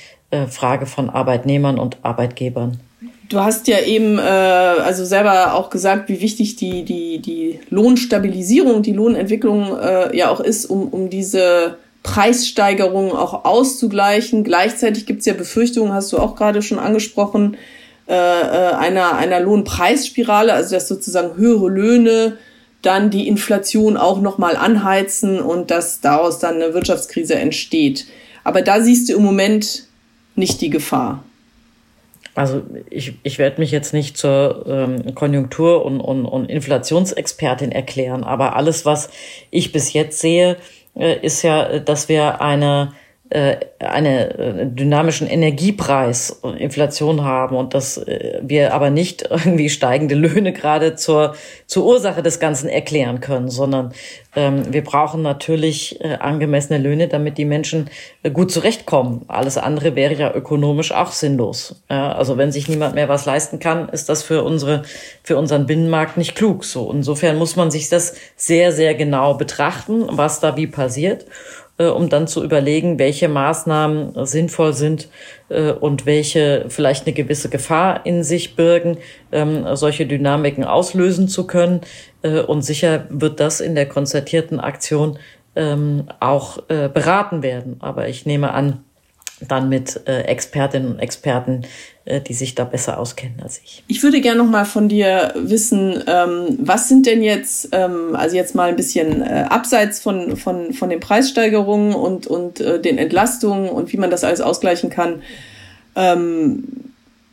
Frage 0.48 0.86
von 0.86 1.10
Arbeitnehmern 1.10 1.76
und 1.76 1.96
Arbeitgebern. 2.02 2.78
Du 3.30 3.38
hast 3.38 3.68
ja 3.68 3.78
eben 3.80 4.18
äh, 4.18 4.22
also 4.22 5.04
selber 5.04 5.54
auch 5.54 5.70
gesagt, 5.70 6.08
wie 6.08 6.20
wichtig 6.20 6.56
die, 6.56 6.84
die, 6.84 7.20
die 7.20 7.60
Lohnstabilisierung, 7.70 8.82
die 8.82 8.92
Lohnentwicklung 8.92 9.78
äh, 9.78 10.16
ja 10.16 10.30
auch 10.30 10.40
ist, 10.40 10.66
um, 10.66 10.88
um 10.88 11.10
diese 11.10 11.76
Preissteigerungen 12.02 13.12
auch 13.12 13.44
auszugleichen. 13.44 14.44
Gleichzeitig 14.44 15.06
gibt 15.06 15.20
es 15.20 15.26
ja 15.26 15.34
Befürchtungen, 15.34 15.92
hast 15.92 16.12
du 16.12 16.18
auch 16.18 16.34
gerade 16.34 16.62
schon 16.62 16.78
angesprochen, 16.78 17.56
äh, 18.08 18.14
äh, 18.14 18.72
einer, 18.74 19.16
einer 19.16 19.40
Lohnpreisspirale, 19.40 20.52
also 20.52 20.74
dass 20.74 20.88
sozusagen 20.88 21.36
höhere 21.36 21.68
Löhne 21.68 22.38
dann 22.82 23.10
die 23.10 23.28
Inflation 23.28 23.96
auch 23.96 24.20
nochmal 24.20 24.56
anheizen 24.56 25.38
und 25.38 25.70
dass 25.70 26.00
daraus 26.00 26.38
dann 26.38 26.56
eine 26.56 26.74
Wirtschaftskrise 26.74 27.34
entsteht. 27.34 28.06
Aber 28.42 28.62
da 28.62 28.80
siehst 28.80 29.08
du 29.08 29.14
im 29.14 29.22
Moment 29.22 29.84
nicht 30.34 30.60
die 30.60 30.70
Gefahr. 30.70 31.22
Also 32.34 32.62
ich, 32.88 33.14
ich 33.22 33.38
werde 33.38 33.60
mich 33.60 33.70
jetzt 33.70 33.92
nicht 33.92 34.16
zur 34.16 34.64
ähm, 34.66 35.14
Konjunktur- 35.14 35.84
und, 35.84 36.00
und, 36.00 36.24
und 36.24 36.48
Inflationsexpertin 36.48 37.72
erklären, 37.72 38.24
aber 38.24 38.56
alles, 38.56 38.86
was 38.86 39.10
ich 39.50 39.72
bis 39.72 39.92
jetzt 39.92 40.20
sehe, 40.20 40.56
ist 40.94 41.42
ja, 41.42 41.78
dass 41.78 42.08
wir 42.08 42.40
eine 42.40 42.92
äh, 43.30 43.56
eine 43.78 44.38
äh, 44.38 44.66
dynamischen 44.66 45.26
Energiepreis 45.28 46.30
und 46.30 46.56
Inflation 46.56 47.24
haben 47.24 47.56
und 47.56 47.74
dass 47.74 48.04
wir 48.42 48.74
aber 48.74 48.90
nicht 48.90 49.22
irgendwie 49.30 49.70
steigende 49.70 50.14
Löhne 50.14 50.52
gerade 50.52 50.96
zur, 50.96 51.34
zur 51.66 51.86
Ursache 51.86 52.22
des 52.22 52.40
Ganzen 52.40 52.68
erklären 52.68 53.20
können, 53.20 53.48
sondern 53.48 53.92
ähm, 54.36 54.72
wir 54.72 54.84
brauchen 54.84 55.22
natürlich 55.22 56.00
äh, 56.04 56.14
angemessene 56.14 56.78
Löhne, 56.78 57.08
damit 57.08 57.36
die 57.36 57.44
Menschen 57.44 57.90
äh, 58.22 58.30
gut 58.30 58.52
zurechtkommen. 58.52 59.24
Alles 59.26 59.58
andere 59.58 59.96
wäre 59.96 60.14
ja 60.14 60.32
ökonomisch 60.32 60.92
auch 60.92 61.10
sinnlos. 61.10 61.82
Ja, 61.90 62.12
also 62.12 62.36
wenn 62.36 62.52
sich 62.52 62.68
niemand 62.68 62.94
mehr 62.94 63.08
was 63.08 63.26
leisten 63.26 63.58
kann, 63.58 63.88
ist 63.88 64.08
das 64.08 64.22
für 64.22 64.44
unsere, 64.44 64.82
für 65.24 65.36
unseren 65.36 65.66
Binnenmarkt 65.66 66.16
nicht 66.16 66.36
klug. 66.36 66.64
So 66.64 66.92
insofern 66.92 67.38
muss 67.38 67.56
man 67.56 67.70
sich 67.70 67.88
das 67.88 68.14
sehr, 68.36 68.72
sehr 68.72 68.94
genau 68.94 69.34
betrachten, 69.34 70.04
was 70.08 70.40
da 70.40 70.56
wie 70.56 70.68
passiert. 70.68 71.26
Äh, 71.80 71.86
um 71.86 72.10
dann 72.10 72.26
zu 72.26 72.44
überlegen, 72.44 72.98
welche 72.98 73.28
Maßnahmen 73.28 74.26
sinnvoll 74.26 74.74
sind 74.74 75.08
äh, 75.48 75.72
und 75.72 76.04
welche 76.04 76.66
vielleicht 76.68 77.06
eine 77.06 77.14
gewisse 77.14 77.48
Gefahr 77.48 78.04
in 78.04 78.22
sich 78.22 78.54
birgen, 78.54 78.98
ähm, 79.32 79.64
solche 79.76 80.04
Dynamiken 80.04 80.64
auslösen 80.64 81.26
zu 81.26 81.46
können. 81.46 81.80
Äh, 82.20 82.40
und 82.40 82.60
sicher 82.60 83.06
wird 83.08 83.40
das 83.40 83.62
in 83.62 83.74
der 83.74 83.86
konzertierten 83.86 84.60
Aktion 84.60 85.18
ähm, 85.56 86.04
auch 86.20 86.58
beraten 86.68 87.42
werden. 87.42 87.78
Aber 87.80 88.08
ich 88.08 88.24
nehme 88.24 88.52
an, 88.52 88.84
dann 89.40 89.68
mit 89.68 90.06
Expertinnen 90.06 90.92
und 90.92 90.98
Experten, 91.00 91.62
die 92.06 92.34
sich 92.34 92.54
da 92.54 92.64
besser 92.64 92.98
auskennen 92.98 93.40
als 93.42 93.60
ich. 93.62 93.84
Ich 93.86 94.02
würde 94.02 94.20
gerne 94.20 94.38
noch 94.42 94.50
mal 94.50 94.64
von 94.64 94.88
dir 94.88 95.34
wissen, 95.36 96.02
ähm, 96.06 96.58
was 96.58 96.88
sind 96.88 97.06
denn 97.06 97.22
jetzt, 97.22 97.68
ähm, 97.72 98.16
also 98.16 98.36
jetzt 98.36 98.54
mal 98.54 98.70
ein 98.70 98.76
bisschen 98.76 99.22
äh, 99.22 99.46
abseits 99.48 100.00
von, 100.00 100.36
von, 100.36 100.72
von 100.72 100.88
den 100.88 101.00
Preissteigerungen 101.00 101.94
und, 101.94 102.26
und 102.26 102.60
äh, 102.60 102.80
den 102.80 102.96
Entlastungen 102.96 103.68
und 103.68 103.92
wie 103.92 103.98
man 103.98 104.10
das 104.10 104.24
alles 104.24 104.40
ausgleichen 104.40 104.88
kann, 104.88 105.22
ähm, 105.94 106.64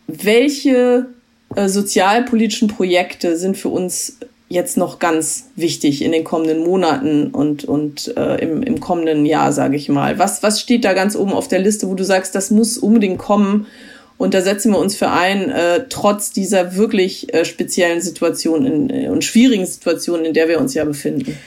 welche 0.08 1.08
äh, 1.56 1.70
sozialpolitischen 1.70 2.68
Projekte 2.68 3.38
sind 3.38 3.58
für 3.58 3.70
uns 3.70 4.18
jetzt 4.50 4.78
noch 4.78 5.00
ganz 5.00 5.50
wichtig 5.56 6.02
in 6.02 6.12
den 6.12 6.24
kommenden 6.24 6.64
Monaten 6.64 7.28
und, 7.32 7.66
und 7.66 8.16
äh, 8.16 8.36
im, 8.42 8.64
im 8.64 8.80
kommenden 8.80 9.26
Jahr, 9.26 9.52
sage 9.52 9.76
ich 9.76 9.90
mal? 9.90 10.20
Was, 10.20 10.44
was 10.44 10.62
steht 10.62 10.86
da 10.86 10.94
ganz 10.94 11.16
oben 11.16 11.34
auf 11.34 11.48
der 11.48 11.60
Liste, 11.60 11.90
wo 11.90 11.96
du 11.96 12.04
sagst, 12.04 12.34
das 12.36 12.52
muss 12.52 12.78
unbedingt 12.78 13.18
kommen 13.18 13.68
und 14.18 14.34
da 14.34 14.42
setzen 14.42 14.72
wir 14.72 14.80
uns 14.80 14.96
für 14.96 15.10
ein, 15.10 15.50
äh, 15.50 15.86
trotz 15.90 16.32
dieser 16.32 16.76
wirklich 16.76 17.34
äh, 17.34 17.46
speziellen 17.46 18.02
Situation 18.02 18.66
in, 18.66 18.90
äh, 18.90 19.10
und 19.10 19.24
schwierigen 19.24 19.66
Situation, 19.66 20.26
in 20.26 20.34
der 20.34 20.48
wir 20.48 20.60
uns 20.60 20.74
ja 20.74 20.86
befinden? 20.86 21.38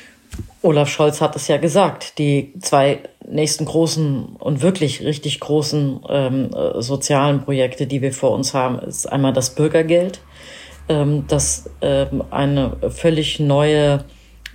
Olaf 0.63 0.89
Scholz 0.89 1.21
hat 1.21 1.37
es 1.37 1.49
ja 1.49 1.57
gesagt, 1.57 2.19
die 2.19 2.53
zwei 2.61 3.01
nächsten 3.27 3.65
großen 3.65 4.37
und 4.39 4.63
wirklich 4.63 5.03
richtig 5.03 5.41
großen 5.41 6.01
ähm, 6.09 6.51
äh, 6.55 6.83
sozialen 6.83 7.43
Projekte, 7.45 7.87
die 7.87 8.03
wir 8.03 8.13
vor 8.13 8.33
uns 8.33 8.53
haben, 8.53 8.79
ist 8.79 9.07
einmal 9.07 9.33
das 9.33 9.55
Bürgergeld 9.55 10.21
ähm, 10.91 11.25
das 11.29 11.71
ähm, 11.81 12.25
eine 12.31 12.77
völlig 12.91 13.39
neue, 13.39 14.05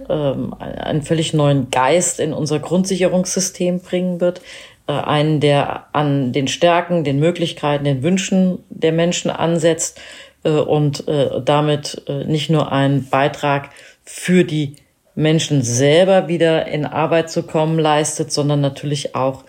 ähm, 0.10 0.54
einen 0.60 1.02
völlig 1.02 1.34
neuen 1.34 1.72
Geist 1.72 2.20
in 2.20 2.34
unser 2.34 2.60
Grundsicherungssystem 2.60 3.80
bringen 3.80 4.20
wird. 4.20 4.42
Äh, 4.88 4.94
einen, 4.94 5.40
der 5.40 5.88
an 5.94 6.32
den 6.32 6.48
Stärken, 6.48 7.04
den 7.04 7.20
Möglichkeiten, 7.20 7.86
den 7.86 8.04
Wünschen 8.04 8.60
der 8.70 8.92
Menschen 8.92 9.32
ansetzt 9.32 10.00
äh, 10.44 10.52
und 10.52 11.08
äh, 11.08 11.42
damit 11.44 12.04
nicht 12.28 12.50
nur 12.50 12.72
einen 12.72 13.10
Beitrag 13.10 13.72
für 14.04 14.44
die 14.44 14.76
Menschen 15.16 15.64
selber 15.64 16.28
wieder 16.28 16.68
in 16.68 16.86
Arbeit 16.86 17.32
zu 17.32 17.44
kommen 17.44 17.80
leistet, 17.80 18.32
sondern 18.32 18.62
natürlich 18.62 19.16
auch 19.16 19.44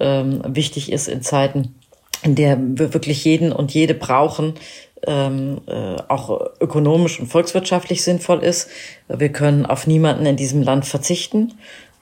ähm, 0.00 0.42
wichtig 0.46 0.90
ist 0.90 1.08
in 1.08 1.22
Zeiten, 1.22 1.74
in 2.22 2.34
der 2.34 2.58
wir 2.58 2.94
wirklich 2.94 3.24
jeden 3.24 3.52
und 3.52 3.72
jede 3.72 3.94
brauchen, 3.94 4.54
ähm, 5.06 5.60
äh, 5.66 5.96
auch 6.08 6.40
ökonomisch 6.58 7.20
und 7.20 7.26
volkswirtschaftlich 7.26 8.02
sinnvoll 8.02 8.42
ist. 8.42 8.70
Wir 9.08 9.28
können 9.28 9.66
auf 9.66 9.86
niemanden 9.86 10.26
in 10.26 10.36
diesem 10.36 10.62
Land 10.62 10.86
verzichten. 10.86 11.52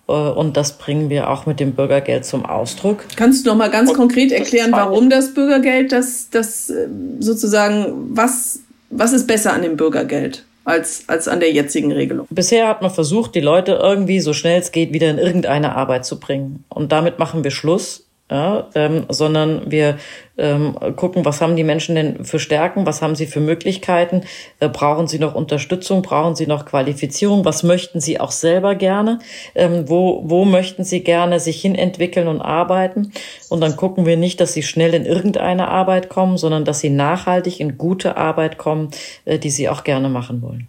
Äh, 0.08 0.12
und 0.12 0.56
das 0.56 0.78
bringen 0.78 1.10
wir 1.10 1.30
auch 1.30 1.46
mit 1.46 1.60
dem 1.60 1.72
Bürgergeld 1.72 2.24
zum 2.24 2.44
Ausdruck. 2.44 3.04
Kannst 3.16 3.46
du 3.46 3.50
noch 3.50 3.56
mal 3.56 3.70
ganz 3.70 3.90
und 3.90 3.96
konkret 3.96 4.32
erklären, 4.32 4.72
warum 4.72 5.10
das 5.10 5.34
Bürgergeld, 5.34 5.92
das, 5.92 6.30
das 6.30 6.70
äh, 6.70 6.88
sozusagen, 7.20 8.16
was, 8.16 8.60
was 8.90 9.12
ist 9.12 9.26
besser 9.26 9.52
an 9.52 9.62
dem 9.62 9.76
Bürgergeld? 9.76 10.44
Als, 10.64 11.04
als 11.06 11.28
an 11.28 11.40
der 11.40 11.50
jetzigen 11.50 11.92
Regelung. 11.92 12.26
Bisher 12.28 12.68
hat 12.68 12.82
man 12.82 12.90
versucht, 12.90 13.34
die 13.34 13.40
Leute 13.40 13.78
irgendwie 13.82 14.20
so 14.20 14.34
schnell 14.34 14.60
es 14.60 14.70
geht 14.70 14.92
wieder 14.92 15.08
in 15.08 15.16
irgendeine 15.16 15.74
Arbeit 15.74 16.04
zu 16.04 16.20
bringen. 16.20 16.64
Und 16.68 16.92
damit 16.92 17.18
machen 17.18 17.42
wir 17.42 17.50
Schluss 17.50 18.04
ja, 18.30 18.68
ähm, 18.74 19.06
sondern 19.08 19.70
wir 19.70 19.96
ähm, 20.36 20.76
gucken, 20.96 21.24
was 21.24 21.40
haben 21.40 21.56
die 21.56 21.64
Menschen 21.64 21.94
denn 21.94 22.24
für 22.24 22.38
Stärken, 22.38 22.84
was 22.84 23.00
haben 23.00 23.14
sie 23.14 23.26
für 23.26 23.40
Möglichkeiten, 23.40 24.22
äh, 24.60 24.68
brauchen 24.68 25.08
sie 25.08 25.18
noch 25.18 25.34
Unterstützung, 25.34 26.02
brauchen 26.02 26.36
sie 26.36 26.46
noch 26.46 26.66
Qualifizierung, 26.66 27.46
was 27.46 27.62
möchten 27.62 28.00
sie 28.00 28.20
auch 28.20 28.30
selber 28.30 28.74
gerne, 28.74 29.18
ähm, 29.54 29.88
wo, 29.88 30.22
wo 30.26 30.44
möchten 30.44 30.84
sie 30.84 31.00
gerne 31.00 31.40
sich 31.40 31.60
hinentwickeln 31.62 32.28
und 32.28 32.42
arbeiten. 32.42 33.12
Und 33.48 33.62
dann 33.62 33.76
gucken 33.76 34.04
wir 34.04 34.18
nicht, 34.18 34.40
dass 34.40 34.52
sie 34.52 34.62
schnell 34.62 34.92
in 34.92 35.06
irgendeine 35.06 35.68
Arbeit 35.68 36.10
kommen, 36.10 36.36
sondern 36.36 36.66
dass 36.66 36.80
sie 36.80 36.90
nachhaltig 36.90 37.60
in 37.60 37.78
gute 37.78 38.18
Arbeit 38.18 38.58
kommen, 38.58 38.90
äh, 39.24 39.38
die 39.38 39.50
sie 39.50 39.70
auch 39.70 39.84
gerne 39.84 40.10
machen 40.10 40.42
wollen. 40.42 40.68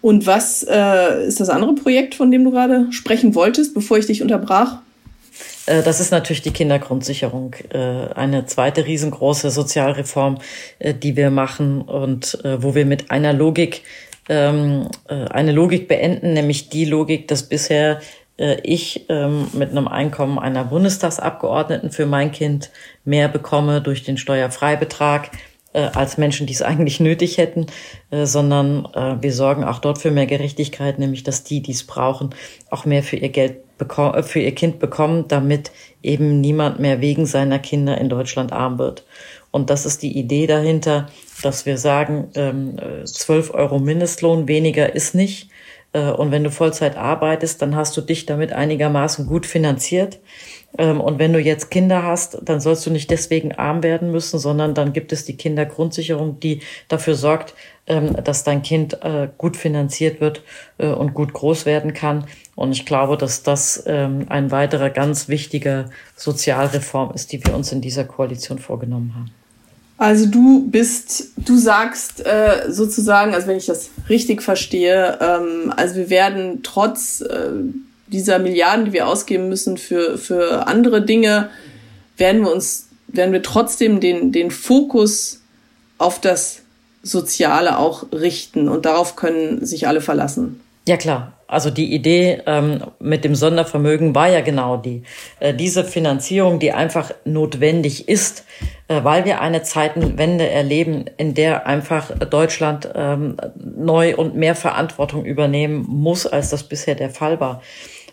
Und 0.00 0.26
was 0.26 0.62
äh, 0.62 1.26
ist 1.26 1.40
das 1.40 1.48
andere 1.48 1.74
Projekt, 1.74 2.14
von 2.14 2.30
dem 2.30 2.44
du 2.44 2.50
gerade 2.50 2.92
sprechen 2.92 3.34
wolltest, 3.34 3.74
bevor 3.74 3.98
ich 3.98 4.06
dich 4.06 4.22
unterbrach? 4.22 4.83
Äh, 5.66 5.82
das 5.82 6.00
ist 6.00 6.10
natürlich 6.10 6.42
die 6.42 6.52
Kindergrundsicherung, 6.52 7.54
äh, 7.70 8.12
eine 8.14 8.46
zweite 8.46 8.86
riesengroße 8.86 9.50
Sozialreform, 9.50 10.38
äh, 10.78 10.94
die 10.94 11.16
wir 11.16 11.30
machen 11.30 11.82
und 11.82 12.38
wo 12.44 12.74
wir 12.74 12.86
mit 12.86 13.10
einer 13.10 13.32
Logik 13.32 13.82
ähm, 14.28 14.88
eine 15.06 15.52
Logik 15.52 15.88
beenden, 15.88 16.32
nämlich 16.32 16.68
die 16.70 16.84
Logik, 16.84 17.28
dass 17.28 17.44
bisher 17.44 18.00
ich 18.64 19.06
ähm, 19.10 19.46
mit 19.52 19.70
einem 19.70 19.86
Einkommen 19.86 20.40
einer 20.40 20.64
Bundestagsabgeordneten 20.64 21.92
für 21.92 22.04
mein 22.04 22.32
Kind 22.32 22.72
mehr 23.04 23.28
bekomme 23.28 23.80
durch 23.80 24.02
den 24.02 24.16
Steuerfreibetrag 24.16 25.30
als 25.72 26.18
Menschen, 26.18 26.48
die 26.48 26.52
es 26.52 26.62
eigentlich 26.62 26.98
nötig 26.98 27.38
hätten, 27.38 27.66
sondern 28.10 28.88
wir 29.20 29.32
sorgen 29.32 29.62
auch 29.62 29.78
dort 29.78 29.98
für 29.98 30.10
mehr 30.10 30.26
Gerechtigkeit, 30.26 30.98
nämlich 30.98 31.22
dass 31.22 31.44
die, 31.44 31.62
die 31.62 31.72
es 31.72 31.84
brauchen, 31.84 32.30
auch 32.70 32.84
mehr 32.86 33.04
für 33.04 33.16
ihr 33.16 33.28
Geld 33.28 33.73
für 34.22 34.40
ihr 34.40 34.54
Kind 34.54 34.78
bekommen, 34.78 35.26
damit 35.28 35.70
eben 36.02 36.40
niemand 36.40 36.78
mehr 36.80 37.00
wegen 37.00 37.26
seiner 37.26 37.58
Kinder 37.58 37.98
in 37.98 38.08
Deutschland 38.08 38.52
arm 38.52 38.78
wird. 38.78 39.04
Und 39.50 39.70
das 39.70 39.86
ist 39.86 40.02
die 40.02 40.18
Idee 40.18 40.46
dahinter, 40.46 41.08
dass 41.42 41.66
wir 41.66 41.78
sagen, 41.78 42.28
ähm, 42.34 42.76
12 43.04 43.54
Euro 43.54 43.78
Mindestlohn 43.78 44.48
weniger 44.48 44.94
ist 44.94 45.14
nicht. 45.14 45.48
Äh, 45.92 46.10
und 46.10 46.30
wenn 46.30 46.44
du 46.44 46.50
Vollzeit 46.50 46.96
arbeitest, 46.96 47.62
dann 47.62 47.74
hast 47.74 47.96
du 47.96 48.00
dich 48.00 48.26
damit 48.26 48.52
einigermaßen 48.52 49.26
gut 49.26 49.46
finanziert. 49.46 50.18
Ähm, 50.76 51.00
und 51.00 51.18
wenn 51.18 51.32
du 51.32 51.38
jetzt 51.38 51.70
Kinder 51.70 52.02
hast, 52.02 52.38
dann 52.42 52.60
sollst 52.60 52.84
du 52.84 52.90
nicht 52.90 53.10
deswegen 53.10 53.52
arm 53.52 53.82
werden 53.82 54.10
müssen, 54.10 54.38
sondern 54.38 54.74
dann 54.74 54.92
gibt 54.92 55.12
es 55.12 55.24
die 55.24 55.36
Kindergrundsicherung, 55.36 56.40
die 56.40 56.60
dafür 56.88 57.14
sorgt, 57.14 57.54
ähm, 57.86 58.16
dass 58.24 58.44
dein 58.44 58.62
Kind 58.62 59.04
äh, 59.04 59.28
gut 59.38 59.56
finanziert 59.56 60.20
wird 60.20 60.42
äh, 60.78 60.88
und 60.88 61.14
gut 61.14 61.32
groß 61.32 61.64
werden 61.64 61.94
kann. 61.94 62.26
Und 62.56 62.72
ich 62.72 62.86
glaube, 62.86 63.16
dass 63.16 63.42
das 63.42 63.82
ähm, 63.86 64.26
ein 64.28 64.50
weiterer 64.50 64.90
ganz 64.90 65.28
wichtiger 65.28 65.90
Sozialreform 66.16 67.12
ist, 67.14 67.32
die 67.32 67.44
wir 67.44 67.54
uns 67.54 67.72
in 67.72 67.80
dieser 67.80 68.04
Koalition 68.04 68.58
vorgenommen 68.58 69.14
haben. 69.14 69.30
Also 69.96 70.26
du 70.26 70.68
bist, 70.68 71.32
du 71.36 71.56
sagst 71.56 72.24
äh, 72.26 72.64
sozusagen, 72.68 73.34
also 73.34 73.46
wenn 73.46 73.56
ich 73.56 73.66
das 73.66 73.90
richtig 74.08 74.42
verstehe, 74.42 75.20
also 75.76 75.94
wir 75.94 76.10
werden 76.10 76.64
trotz 76.64 77.22
dieser 78.08 78.38
Milliarden, 78.38 78.86
die 78.86 78.92
wir 78.92 79.06
ausgeben 79.06 79.48
müssen 79.48 79.76
für, 79.76 80.18
für 80.18 80.66
andere 80.66 81.04
Dinge, 81.04 81.50
werden 82.16 82.42
wir 82.42 82.52
uns, 82.52 82.88
werden 83.08 83.32
wir 83.32 83.42
trotzdem 83.42 84.00
den, 84.00 84.32
den 84.32 84.50
Fokus 84.50 85.40
auf 85.98 86.20
das 86.20 86.60
Soziale 87.02 87.78
auch 87.78 88.06
richten 88.12 88.68
und 88.68 88.86
darauf 88.86 89.16
können 89.16 89.64
sich 89.64 89.86
alle 89.86 90.00
verlassen. 90.00 90.60
Ja 90.86 90.96
klar, 90.96 91.33
also 91.46 91.70
die 91.70 91.94
Idee 91.94 92.42
ähm, 92.46 92.82
mit 92.98 93.24
dem 93.24 93.34
Sondervermögen 93.34 94.14
war 94.14 94.28
ja 94.28 94.40
genau 94.40 94.76
die. 94.76 95.02
Äh, 95.40 95.54
diese 95.54 95.84
Finanzierung, 95.84 96.58
die 96.58 96.72
einfach 96.72 97.10
notwendig 97.24 98.08
ist, 98.08 98.44
äh, 98.88 99.02
weil 99.04 99.24
wir 99.24 99.40
eine 99.40 99.62
Zeitenwende 99.62 100.48
erleben, 100.48 101.04
in 101.16 101.34
der 101.34 101.66
einfach 101.66 102.10
Deutschland 102.18 102.88
ähm, 102.94 103.36
neu 103.56 104.16
und 104.16 104.36
mehr 104.36 104.54
Verantwortung 104.54 105.24
übernehmen 105.24 105.84
muss, 105.88 106.26
als 106.26 106.50
das 106.50 106.64
bisher 106.64 106.94
der 106.94 107.10
Fall 107.10 107.40
war. 107.40 107.62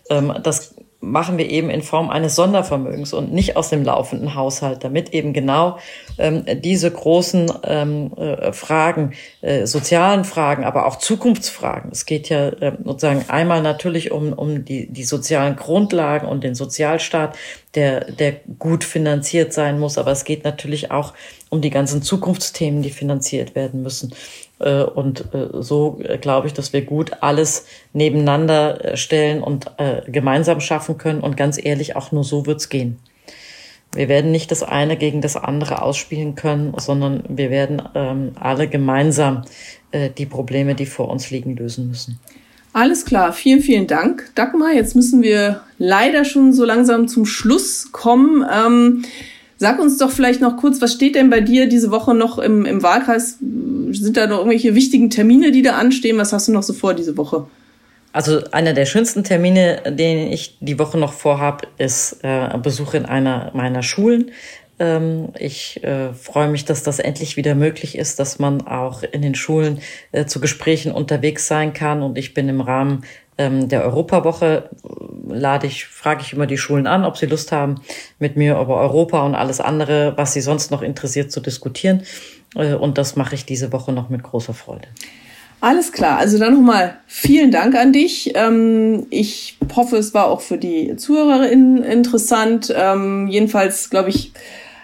Ähm, 0.09 0.33
das 0.43 0.75
machen 1.01 1.39
wir 1.39 1.49
eben 1.49 1.71
in 1.71 1.81
Form 1.81 2.11
eines 2.11 2.35
Sondervermögens 2.35 3.13
und 3.13 3.33
nicht 3.33 3.57
aus 3.57 3.69
dem 3.69 3.83
laufenden 3.83 4.35
Haushalt, 4.35 4.83
damit 4.83 5.13
eben 5.13 5.33
genau 5.33 5.79
ähm, 6.19 6.45
diese 6.61 6.91
großen 6.91 7.51
ähm, 7.63 8.13
äh, 8.15 8.53
Fragen, 8.53 9.13
äh, 9.41 9.65
sozialen 9.65 10.23
Fragen, 10.23 10.63
aber 10.63 10.85
auch 10.85 10.97
Zukunftsfragen. 10.97 11.91
Es 11.91 12.05
geht 12.05 12.29
ja 12.29 12.49
äh, 12.49 12.77
sozusagen 12.83 13.25
einmal 13.29 13.63
natürlich 13.63 14.11
um, 14.11 14.31
um 14.31 14.63
die, 14.63 14.87
die 14.93 15.03
sozialen 15.03 15.55
Grundlagen 15.55 16.27
und 16.27 16.43
den 16.43 16.53
Sozialstaat, 16.53 17.35
der, 17.73 18.11
der 18.11 18.35
gut 18.59 18.83
finanziert 18.83 19.53
sein 19.53 19.79
muss, 19.79 19.97
aber 19.97 20.11
es 20.11 20.23
geht 20.23 20.43
natürlich 20.43 20.91
auch 20.91 21.13
um 21.49 21.61
die 21.61 21.69
ganzen 21.69 22.01
Zukunftsthemen, 22.01 22.81
die 22.81 22.91
finanziert 22.91 23.55
werden 23.55 23.81
müssen. 23.81 24.13
Äh, 24.61 24.83
und 24.83 25.33
äh, 25.33 25.47
so 25.59 25.99
äh, 26.03 26.17
glaube 26.17 26.47
ich, 26.47 26.53
dass 26.53 26.71
wir 26.71 26.81
gut 26.83 27.11
alles 27.21 27.65
nebeneinander 27.93 28.95
stellen 28.95 29.43
und 29.43 29.65
gemeinsam 30.07 30.59
schaffen 30.59 30.97
können. 30.97 31.21
Und 31.21 31.35
ganz 31.37 31.63
ehrlich, 31.63 31.95
auch 31.95 32.11
nur 32.11 32.23
so 32.23 32.45
wird's 32.45 32.69
gehen. 32.69 32.99
Wir 33.93 34.07
werden 34.07 34.31
nicht 34.31 34.51
das 34.51 34.63
eine 34.63 34.95
gegen 34.95 35.21
das 35.21 35.35
andere 35.35 35.81
ausspielen 35.81 36.35
können, 36.35 36.73
sondern 36.77 37.23
wir 37.27 37.49
werden 37.49 37.81
ähm, 37.93 38.31
alle 38.39 38.67
gemeinsam 38.67 39.43
die 40.17 40.25
Probleme, 40.25 40.73
die 40.73 40.85
vor 40.85 41.09
uns 41.09 41.31
liegen, 41.31 41.57
lösen 41.57 41.89
müssen. 41.89 42.17
Alles 42.71 43.03
klar, 43.03 43.33
vielen, 43.33 43.59
vielen 43.59 43.87
Dank, 43.87 44.31
Dagmar. 44.35 44.71
Jetzt 44.71 44.95
müssen 44.95 45.21
wir 45.21 45.63
leider 45.77 46.23
schon 46.23 46.53
so 46.53 46.63
langsam 46.63 47.09
zum 47.09 47.25
Schluss 47.25 47.91
kommen. 47.91 48.45
Ähm, 48.49 49.03
sag 49.57 49.79
uns 49.79 49.97
doch 49.97 50.11
vielleicht 50.11 50.39
noch 50.39 50.55
kurz, 50.55 50.81
was 50.81 50.93
steht 50.93 51.15
denn 51.15 51.29
bei 51.29 51.41
dir 51.41 51.67
diese 51.67 51.91
Woche 51.91 52.15
noch 52.15 52.39
im, 52.39 52.65
im 52.65 52.81
Wahlkreis? 52.81 53.37
Sind 53.93 54.17
da 54.17 54.27
noch 54.27 54.39
irgendwelche 54.39 54.75
wichtigen 54.75 55.09
Termine, 55.09 55.51
die 55.51 55.61
da 55.61 55.77
anstehen? 55.77 56.17
Was 56.17 56.33
hast 56.33 56.47
du 56.47 56.51
noch 56.51 56.63
so 56.63 56.73
vor 56.73 56.93
diese 56.93 57.17
Woche? 57.17 57.47
Also 58.13 58.41
einer 58.51 58.73
der 58.73 58.85
schönsten 58.85 59.23
Termine, 59.23 59.81
den 59.87 60.31
ich 60.31 60.57
die 60.59 60.77
Woche 60.77 60.97
noch 60.97 61.13
vorhab, 61.13 61.65
ist 61.77 62.19
äh, 62.23 62.57
Besuch 62.61 62.93
in 62.93 63.05
einer 63.05 63.51
meiner 63.53 63.83
Schulen. 63.83 64.31
Ähm, 64.79 65.29
ich 65.39 65.81
äh, 65.83 66.13
freue 66.13 66.49
mich, 66.49 66.65
dass 66.65 66.83
das 66.83 66.99
endlich 66.99 67.37
wieder 67.37 67.55
möglich 67.55 67.97
ist, 67.97 68.19
dass 68.19 68.37
man 68.37 68.67
auch 68.67 69.03
in 69.03 69.21
den 69.21 69.35
Schulen 69.35 69.79
äh, 70.11 70.25
zu 70.25 70.41
Gesprächen 70.41 70.91
unterwegs 70.91 71.47
sein 71.47 71.71
kann. 71.71 72.01
Und 72.01 72.17
ich 72.17 72.33
bin 72.33 72.49
im 72.49 72.59
Rahmen 72.59 73.05
ähm, 73.37 73.69
der 73.69 73.83
Europawoche 73.83 74.69
lade 75.27 75.67
ich, 75.67 75.85
frage 75.85 76.21
ich 76.21 76.33
immer 76.33 76.47
die 76.47 76.57
Schulen 76.57 76.87
an, 76.87 77.05
ob 77.05 77.17
sie 77.17 77.25
Lust 77.27 77.51
haben, 77.51 77.75
mit 78.19 78.35
mir 78.35 78.59
über 78.59 78.77
Europa 78.77 79.23
und 79.25 79.35
alles 79.35 79.61
andere, 79.61 80.13
was 80.17 80.33
sie 80.33 80.41
sonst 80.41 80.71
noch 80.71 80.81
interessiert, 80.81 81.31
zu 81.31 81.39
diskutieren. 81.39 82.03
Äh, 82.55 82.75
und 82.75 82.97
das 82.97 83.15
mache 83.15 83.35
ich 83.35 83.45
diese 83.45 83.71
Woche 83.71 83.91
noch 83.91 84.09
mit 84.09 84.23
großer 84.23 84.53
Freude. 84.53 84.87
Alles 85.61 85.91
klar, 85.91 86.17
also 86.17 86.39
dann 86.39 86.55
nochmal 86.55 86.97
vielen 87.05 87.51
Dank 87.51 87.75
an 87.75 87.93
dich. 87.93 88.31
Ähm, 88.33 89.05
ich 89.11 89.59
hoffe, 89.75 89.97
es 89.97 90.13
war 90.15 90.25
auch 90.25 90.41
für 90.41 90.57
die 90.57 90.95
ZuhörerInnen 90.95 91.83
interessant. 91.83 92.73
Ähm, 92.75 93.27
jedenfalls, 93.27 93.91
glaube 93.91 94.09
ich, 94.09 94.33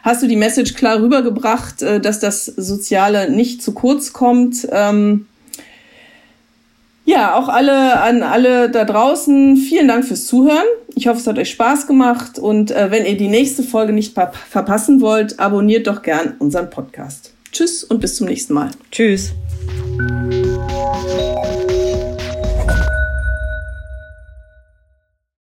hast 0.03 0.21
du 0.21 0.27
die 0.27 0.35
Message 0.35 0.75
klar 0.75 1.01
rübergebracht, 1.01 1.81
äh, 1.81 1.99
dass 1.99 2.19
das 2.19 2.45
Soziale 2.45 3.31
nicht 3.31 3.63
zu 3.63 3.73
kurz 3.73 4.13
kommt. 4.13 4.67
Ähm, 4.71 5.25
ja, 7.05 7.33
auch 7.35 7.47
alle 7.47 7.99
an 8.01 8.21
alle 8.21 8.69
da 8.69 8.83
draußen, 8.83 9.57
vielen 9.57 9.87
Dank 9.87 10.05
fürs 10.05 10.27
Zuhören. 10.27 10.67
Ich 10.93 11.07
hoffe, 11.07 11.19
es 11.19 11.25
hat 11.25 11.39
euch 11.39 11.49
Spaß 11.49 11.87
gemacht 11.87 12.37
und 12.37 12.69
äh, 12.69 12.91
wenn 12.91 13.05
ihr 13.05 13.17
die 13.17 13.29
nächste 13.29 13.63
Folge 13.63 13.93
nicht 13.93 14.13
verpassen 14.13 15.01
wollt, 15.01 15.39
abonniert 15.39 15.87
doch 15.87 16.03
gern 16.03 16.35
unseren 16.37 16.69
Podcast. 16.69 17.33
Tschüss 17.51 17.83
und 17.83 17.99
bis 17.99 18.15
zum 18.15 18.27
nächsten 18.27 18.53
Mal. 18.53 18.71
Tschüss. 18.91 19.33